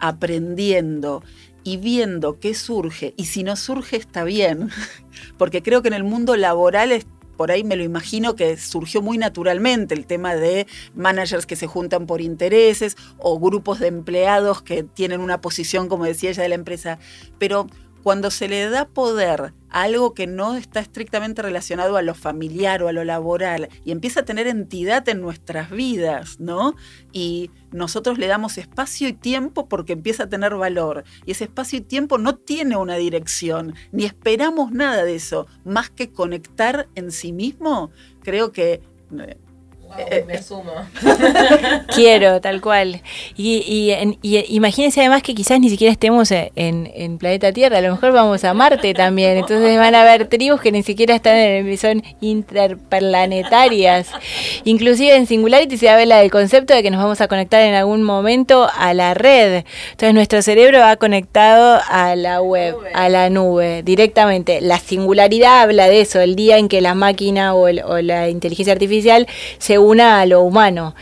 aprendiendo 0.00 1.22
y 1.64 1.76
viendo 1.76 2.38
qué 2.40 2.54
surge, 2.54 3.12
y 3.16 3.26
si 3.26 3.42
no 3.42 3.56
surge 3.56 3.96
está 3.96 4.24
bien, 4.24 4.70
porque 5.38 5.62
creo 5.62 5.82
que 5.82 5.88
en 5.88 5.94
el 5.94 6.04
mundo 6.04 6.34
laboral 6.36 6.92
es- 6.92 7.06
por 7.36 7.52
ahí 7.52 7.62
me 7.62 7.76
lo 7.76 7.84
imagino 7.84 8.34
que 8.34 8.56
surgió 8.56 9.00
muy 9.00 9.16
naturalmente 9.16 9.94
el 9.94 10.06
tema 10.06 10.34
de 10.34 10.66
managers 10.96 11.46
que 11.46 11.54
se 11.54 11.68
juntan 11.68 12.06
por 12.06 12.20
intereses 12.20 12.96
o 13.18 13.38
grupos 13.38 13.78
de 13.78 13.86
empleados 13.86 14.60
que 14.60 14.82
tienen 14.82 15.20
una 15.20 15.40
posición, 15.40 15.88
como 15.88 16.04
decía 16.04 16.30
ella, 16.30 16.42
de 16.42 16.48
la 16.48 16.56
empresa. 16.56 16.98
Pero 17.38 17.68
cuando 18.02 18.30
se 18.30 18.48
le 18.48 18.68
da 18.68 18.86
poder 18.86 19.52
a 19.70 19.82
algo 19.82 20.14
que 20.14 20.26
no 20.26 20.56
está 20.56 20.80
estrictamente 20.80 21.42
relacionado 21.42 21.96
a 21.96 22.02
lo 22.02 22.14
familiar 22.14 22.82
o 22.82 22.88
a 22.88 22.92
lo 22.92 23.04
laboral 23.04 23.68
y 23.84 23.90
empieza 23.90 24.20
a 24.20 24.24
tener 24.24 24.46
entidad 24.46 25.08
en 25.08 25.20
nuestras 25.20 25.70
vidas, 25.70 26.40
¿no? 26.40 26.74
Y 27.12 27.50
nosotros 27.70 28.18
le 28.18 28.26
damos 28.26 28.56
espacio 28.58 29.08
y 29.08 29.12
tiempo 29.12 29.68
porque 29.68 29.92
empieza 29.92 30.24
a 30.24 30.28
tener 30.28 30.54
valor. 30.54 31.04
Y 31.26 31.32
ese 31.32 31.44
espacio 31.44 31.78
y 31.78 31.82
tiempo 31.82 32.18
no 32.18 32.34
tiene 32.36 32.76
una 32.76 32.96
dirección, 32.96 33.74
ni 33.92 34.04
esperamos 34.04 34.72
nada 34.72 35.04
de 35.04 35.14
eso, 35.14 35.46
más 35.64 35.90
que 35.90 36.10
conectar 36.10 36.88
en 36.94 37.12
sí 37.12 37.32
mismo. 37.32 37.90
Creo 38.22 38.52
que 38.52 38.80
eh, 39.96 40.06
eh, 40.10 40.24
me 40.26 40.42
sumo. 40.42 40.72
Quiero, 41.94 42.40
tal 42.40 42.60
cual. 42.60 43.00
Y, 43.36 43.92
imagínense 44.22 45.00
además 45.00 45.22
que 45.22 45.34
quizás 45.34 45.60
ni 45.60 45.70
siquiera 45.70 45.92
estemos 45.92 46.30
en, 46.30 47.18
planeta 47.18 47.52
Tierra, 47.52 47.78
a 47.78 47.80
lo 47.80 47.92
mejor 47.92 48.12
vamos 48.12 48.44
a 48.44 48.54
Marte 48.54 48.92
también. 48.94 49.38
Entonces 49.38 49.78
van 49.78 49.94
a 49.94 50.02
haber 50.02 50.28
tribus 50.28 50.60
que 50.60 50.72
ni 50.72 50.82
siquiera 50.82 51.14
están 51.14 51.36
en 51.36 51.78
son 51.78 52.02
interplanetarias. 52.20 54.08
Inclusive 54.64 55.16
en 55.16 55.26
Singularity 55.26 55.78
se 55.78 55.88
habla 55.88 56.18
del 56.18 56.30
concepto 56.30 56.74
de 56.74 56.82
que 56.82 56.90
nos 56.90 57.02
vamos 57.02 57.20
a 57.20 57.28
conectar 57.28 57.62
en 57.62 57.74
algún 57.74 58.02
momento 58.02 58.68
a 58.76 58.94
la 58.94 59.14
red. 59.14 59.64
Entonces 59.92 60.14
nuestro 60.14 60.42
cerebro 60.42 60.80
va 60.80 60.96
conectado 60.96 61.80
a 61.88 62.14
la 62.16 62.42
web, 62.42 62.76
a 62.94 63.08
la 63.08 63.30
nube, 63.30 63.82
directamente. 63.82 64.60
La 64.60 64.78
singularidad 64.78 65.62
habla 65.62 65.88
de 65.88 66.00
eso, 66.00 66.20
el 66.20 66.36
día 66.36 66.58
en 66.58 66.68
que 66.68 66.80
la 66.80 66.94
máquina 66.94 67.54
o, 67.54 67.68
o 67.68 68.02
la 68.02 68.28
inteligencia 68.28 68.72
artificial 68.72 69.26
se 69.58 69.77
una 69.78 70.20
a 70.20 70.26
lo 70.26 70.42
humano. 70.42 70.94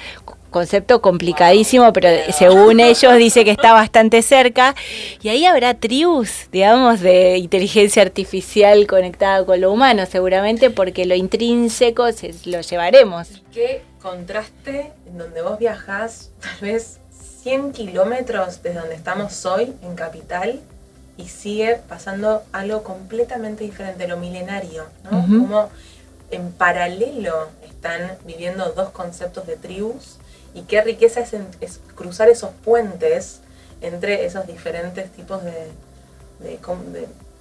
Concepto 0.51 1.03
complicadísimo, 1.03 1.93
pero 1.93 2.09
según 2.33 2.81
ellos 2.81 3.17
dice 3.17 3.45
que 3.45 3.51
está 3.51 3.73
bastante 3.75 4.23
cerca. 4.23 4.75
Y 5.21 5.29
ahí 5.29 5.45
habrá 5.45 5.75
tribus, 5.75 6.49
digamos, 6.51 7.01
de 7.01 7.37
inteligencia 7.37 8.03
artificial 8.03 8.87
conectada 8.87 9.45
con 9.45 9.61
lo 9.61 9.73
humano, 9.73 10.07
seguramente, 10.07 10.71
porque 10.71 11.05
lo 11.05 11.15
intrínseco 11.15 12.11
se, 12.13 12.35
lo 12.47 12.63
llevaremos. 12.63 13.43
Qué 13.53 13.83
contraste 14.01 14.93
en 15.07 15.19
donde 15.19 15.43
vos 15.43 15.59
viajás 15.59 16.31
tal 16.41 16.61
vez 16.61 17.01
100 17.43 17.73
kilómetros 17.73 18.63
desde 18.63 18.81
donde 18.81 18.95
estamos 18.95 19.45
hoy, 19.45 19.75
en 19.83 19.95
Capital, 19.95 20.61
y 21.17 21.29
sigue 21.29 21.81
pasando 21.89 22.43
algo 22.53 22.83
completamente 22.83 23.65
diferente, 23.65 24.09
lo 24.09 24.17
milenario, 24.17 24.85
¿no? 25.05 25.23
Como 25.23 25.71
en 26.31 26.53
paralelo 26.53 27.49
están 27.77 28.19
viviendo 28.25 28.73
dos 28.73 28.91
conceptos 28.91 29.47
de 29.47 29.57
tribus 29.57 30.17
y 30.55 30.63
qué 30.63 30.81
riqueza 30.83 31.21
es, 31.21 31.81
cruzar 31.95 32.29
esos 32.29 32.51
puentes 32.65 33.41
entre 33.81 34.25
esos 34.25 34.47
diferentes 34.47 35.11
tipos 35.13 35.43
de, 35.45 36.59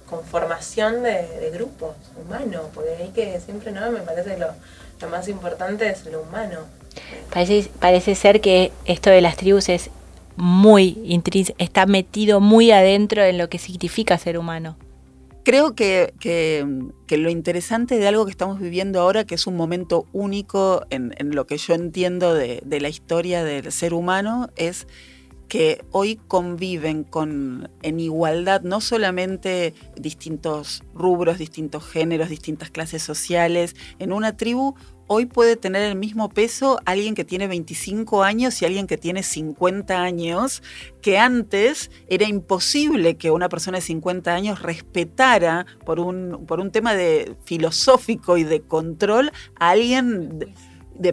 conformación 0.08 1.02
de, 1.02 1.50
grupos 1.52 1.96
humanos, 2.16 2.66
porque 2.74 2.90
ahí 2.90 3.08
que 3.14 3.40
siempre 3.40 3.72
no 3.72 3.90
me 3.90 4.00
parece 4.00 4.38
lo, 4.38 4.48
lo 5.00 5.08
más 5.08 5.28
importante 5.28 5.88
es 5.88 6.04
lo 6.06 6.22
humano. 6.22 6.60
Parece, 7.32 7.70
parece 7.80 8.14
ser 8.14 8.40
que 8.40 8.72
esto 8.84 9.10
de 9.10 9.20
las 9.20 9.36
tribus 9.36 9.68
es 9.68 9.90
muy 10.36 11.22
está 11.58 11.86
metido 11.86 12.40
muy 12.40 12.70
adentro 12.70 13.22
en 13.24 13.38
lo 13.38 13.48
que 13.48 13.58
significa 13.58 14.18
ser 14.18 14.38
humano. 14.38 14.76
Creo 15.46 15.76
que, 15.76 16.12
lo 17.08 17.30
interesante 17.30 18.00
de 18.00 18.08
algo 18.08 18.24
que 18.24 18.32
estamos 18.32 18.58
viviendo 18.58 19.00
ahora, 19.00 19.22
que 19.22 19.36
es 19.36 19.46
un 19.46 19.54
momento 19.54 20.04
único 20.12 20.84
en, 20.90 21.14
lo 21.20 21.46
que 21.46 21.56
yo 21.56 21.74
entiendo 21.74 22.34
de, 22.34 22.60
la 22.80 22.88
historia 22.88 23.44
del 23.44 23.70
ser 23.70 23.94
humano, 23.94 24.50
es 24.56 24.88
que 25.46 25.84
hoy 25.92 26.16
conviven 26.26 27.04
con, 27.04 27.70
en 27.82 28.00
igualdad 28.00 28.62
no 28.62 28.80
solamente 28.80 29.72
distintos 29.94 30.82
rubros, 30.94 31.38
distintos 31.38 31.84
géneros, 31.84 32.28
distintas 32.28 32.70
clases 32.70 33.04
sociales, 33.04 33.76
en 34.00 34.12
una 34.12 34.36
tribu 34.36 34.74
hoy 35.06 35.26
puede 35.26 35.56
tener 35.56 35.82
el 35.82 35.96
mismo 35.96 36.28
peso 36.28 36.80
alguien 36.84 37.14
que 37.14 37.24
tiene 37.24 37.46
25 37.46 38.22
años 38.22 38.60
y 38.60 38.64
alguien 38.64 38.86
que 38.86 38.96
tiene 38.96 39.22
50 39.22 40.02
años, 40.02 40.62
que 41.00 41.18
antes 41.18 41.90
era 42.08 42.26
imposible 42.26 43.16
que 43.16 43.30
una 43.30 43.48
persona 43.48 43.78
de 43.78 43.82
50 43.82 44.34
años 44.34 44.62
respetara 44.62 45.66
por 45.84 46.00
un, 46.00 46.44
por 46.46 46.60
un 46.60 46.70
tema 46.70 46.94
de 46.94 47.34
filosófico 47.44 48.36
y 48.36 48.44
de 48.44 48.60
control 48.60 49.32
a 49.58 49.70
alguien 49.70 50.38
de 50.38 50.48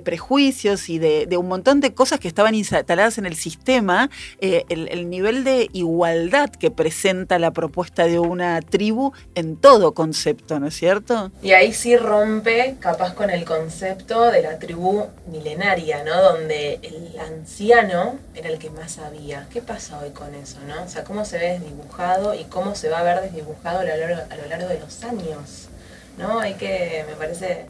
prejuicios 0.04 0.90
y 0.90 1.00
de, 1.00 1.28
un 1.38 1.48
montón 1.48 1.80
de 1.80 1.94
cosas 1.94 2.20
que 2.20 2.28
estaban 2.28 2.56
instaladas 2.56 3.18
en 3.18 3.26
el 3.26 3.36
sistema, 3.36 4.10
eh, 4.40 4.64
el, 4.70 5.10
nivel 5.10 5.44
de 5.44 5.70
igualdad 5.74 6.50
que 6.50 6.72
presenta 6.72 7.40
la 7.40 7.52
propuesta 7.52 8.06
de 8.06 8.20
una 8.20 8.62
tribu 8.62 9.12
en 9.36 9.58
todo 9.58 9.94
concepto, 9.94 10.60
¿no 10.60 10.68
es 10.68 10.76
cierto? 10.76 11.32
Y 11.42 11.52
ahí 11.52 11.74
sí 11.74 11.98
rompe 11.98 12.76
capaz 12.80 13.14
con 13.14 13.30
el 13.30 13.46
concepto 13.46 14.32
de 14.32 14.42
la 14.42 14.60
tribu 14.60 15.06
milenaria, 15.28 16.04
¿no? 16.04 16.22
Donde 16.22 16.80
el 16.82 17.20
anciano 17.20 18.18
era 18.36 18.50
el 18.50 18.60
que 18.60 18.70
más 18.70 18.94
sabía. 18.94 19.48
¿Qué 19.52 19.62
pasa 19.62 20.00
hoy 20.00 20.12
con 20.12 20.34
eso, 20.36 20.58
no? 20.68 20.84
O 20.84 20.88
sea, 20.88 21.04
cómo 21.04 21.26
se 21.26 21.38
ve 21.38 21.60
desdibujado 21.60 22.34
y 22.34 22.46
cómo 22.46 22.76
se 22.76 22.90
va 22.90 23.00
a 23.00 23.04
ver 23.04 23.22
desdibujado 23.22 23.80
a 23.80 23.84
lo 23.84 23.96
largo, 23.96 24.22
a 24.30 24.36
lo 24.36 24.48
largo 24.48 24.68
de 24.68 24.80
los 24.80 25.04
años, 25.04 25.70
¿no? 26.18 26.40
Hay 26.40 26.56
que, 26.56 27.06
me 27.08 27.16
parece 27.16 27.68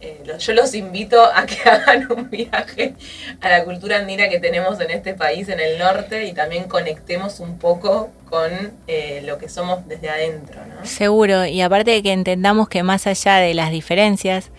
eh, 0.00 0.22
yo 0.38 0.54
los 0.54 0.74
invito 0.74 1.22
a 1.22 1.44
que 1.44 1.56
hagan 1.68 2.10
un 2.10 2.30
viaje 2.30 2.94
a 3.40 3.48
la 3.48 3.64
cultura 3.64 3.98
andina 3.98 4.28
que 4.28 4.40
tenemos 4.40 4.80
en 4.80 4.90
este 4.90 5.14
país, 5.14 5.48
en 5.48 5.60
el 5.60 5.78
norte, 5.78 6.26
y 6.26 6.32
también 6.32 6.64
conectemos 6.64 7.40
un 7.40 7.58
poco 7.58 8.10
con 8.28 8.50
eh, 8.86 9.22
lo 9.24 9.38
que 9.38 9.48
somos 9.48 9.86
desde 9.88 10.08
adentro. 10.08 10.60
¿no? 10.66 10.86
Seguro, 10.86 11.44
y 11.44 11.60
aparte 11.60 11.90
de 11.90 12.02
que 12.02 12.12
entendamos 12.12 12.68
que 12.68 12.82
más 12.82 13.06
allá 13.06 13.36
de 13.36 13.52
las 13.54 13.70
diferencias, 13.70 14.50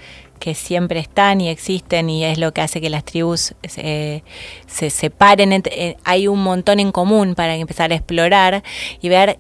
que 0.42 0.56
siempre 0.56 1.00
están 1.00 1.40
y 1.40 1.50
existen 1.50 2.10
y 2.10 2.26
es 2.26 2.40
lo 2.40 2.52
que 2.52 2.62
hace 2.62 2.82
que 2.82 2.90
las 2.90 3.06
tribus 3.06 3.54
se, 3.68 4.24
separen. 4.68 5.64
Hay 6.04 6.28
un 6.28 6.42
montón 6.42 6.80
en 6.80 6.92
común 6.92 7.36
para 7.36 7.56
empezar 7.56 7.92
a 7.92 7.96
explorar 7.96 8.64
y 9.02 9.08
ver, 9.08 9.38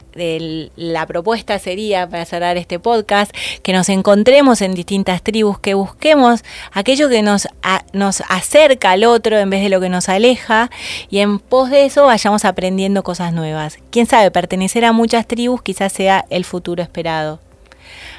la 0.75 1.07
propuesta 1.07 1.57
sería, 1.57 2.07
para 2.07 2.23
cerrar 2.25 2.55
este 2.57 2.77
podcast, 2.77 3.35
que 3.63 3.73
nos 3.73 3.89
encontremos 3.89 4.61
en 4.61 4.75
distintas 4.75 5.23
tribus, 5.23 5.57
que 5.59 5.73
busquemos 5.73 6.43
aquello 6.71 7.09
que 7.09 7.23
nos, 7.23 7.47
nos 7.93 8.21
acerca 8.29 8.91
al 8.91 9.03
otro 9.03 9.39
en 9.39 9.49
vez 9.49 9.63
de 9.63 9.69
lo 9.69 9.81
que 9.81 9.89
nos 9.89 10.07
aleja 10.07 10.69
y 11.09 11.17
en 11.17 11.39
pos 11.39 11.71
de 11.71 11.85
eso 11.85 12.05
vayamos 12.05 12.45
aprendiendo 12.45 13.01
cosas 13.01 13.33
nuevas. 13.33 13.79
Quién 13.89 14.05
sabe, 14.05 14.29
pertenecer 14.29 14.85
a 14.85 14.91
muchas 14.91 15.25
tribus 15.25 15.63
quizás 15.63 15.91
sea 15.91 16.25
el 16.29 16.45
futuro 16.45 16.83
esperado. 16.83 17.39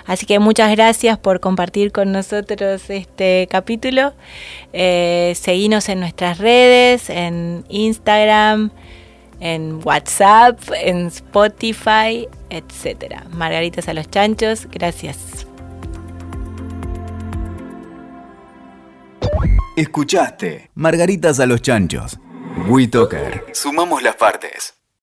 Así 0.06 0.26
que 0.26 0.38
muchas 0.38 0.70
gracias 0.74 1.18
por 1.18 1.40
compartir 1.40 1.92
con 1.92 2.12
nosotros 2.12 2.90
este 2.90 3.48
capítulo. 3.50 4.14
Eh, 4.72 5.34
seguinos 5.36 5.88
en 5.88 6.00
nuestras 6.00 6.38
redes, 6.38 7.10
en 7.10 7.64
Instagram, 7.68 8.70
en 9.40 9.80
WhatsApp, 9.84 10.58
en 10.80 11.06
Spotify, 11.06 12.28
etc. 12.50 13.24
Margaritas 13.30 13.88
a 13.88 13.94
los 13.94 14.08
chanchos, 14.10 14.68
gracias. 14.70 15.46
Escuchaste 19.76 20.70
Margaritas 20.74 21.40
a 21.40 21.46
los 21.46 21.62
chanchos. 21.62 22.18
WeToker. 22.68 23.46
Sumamos 23.52 24.02
las 24.02 24.16
partes. 24.16 24.81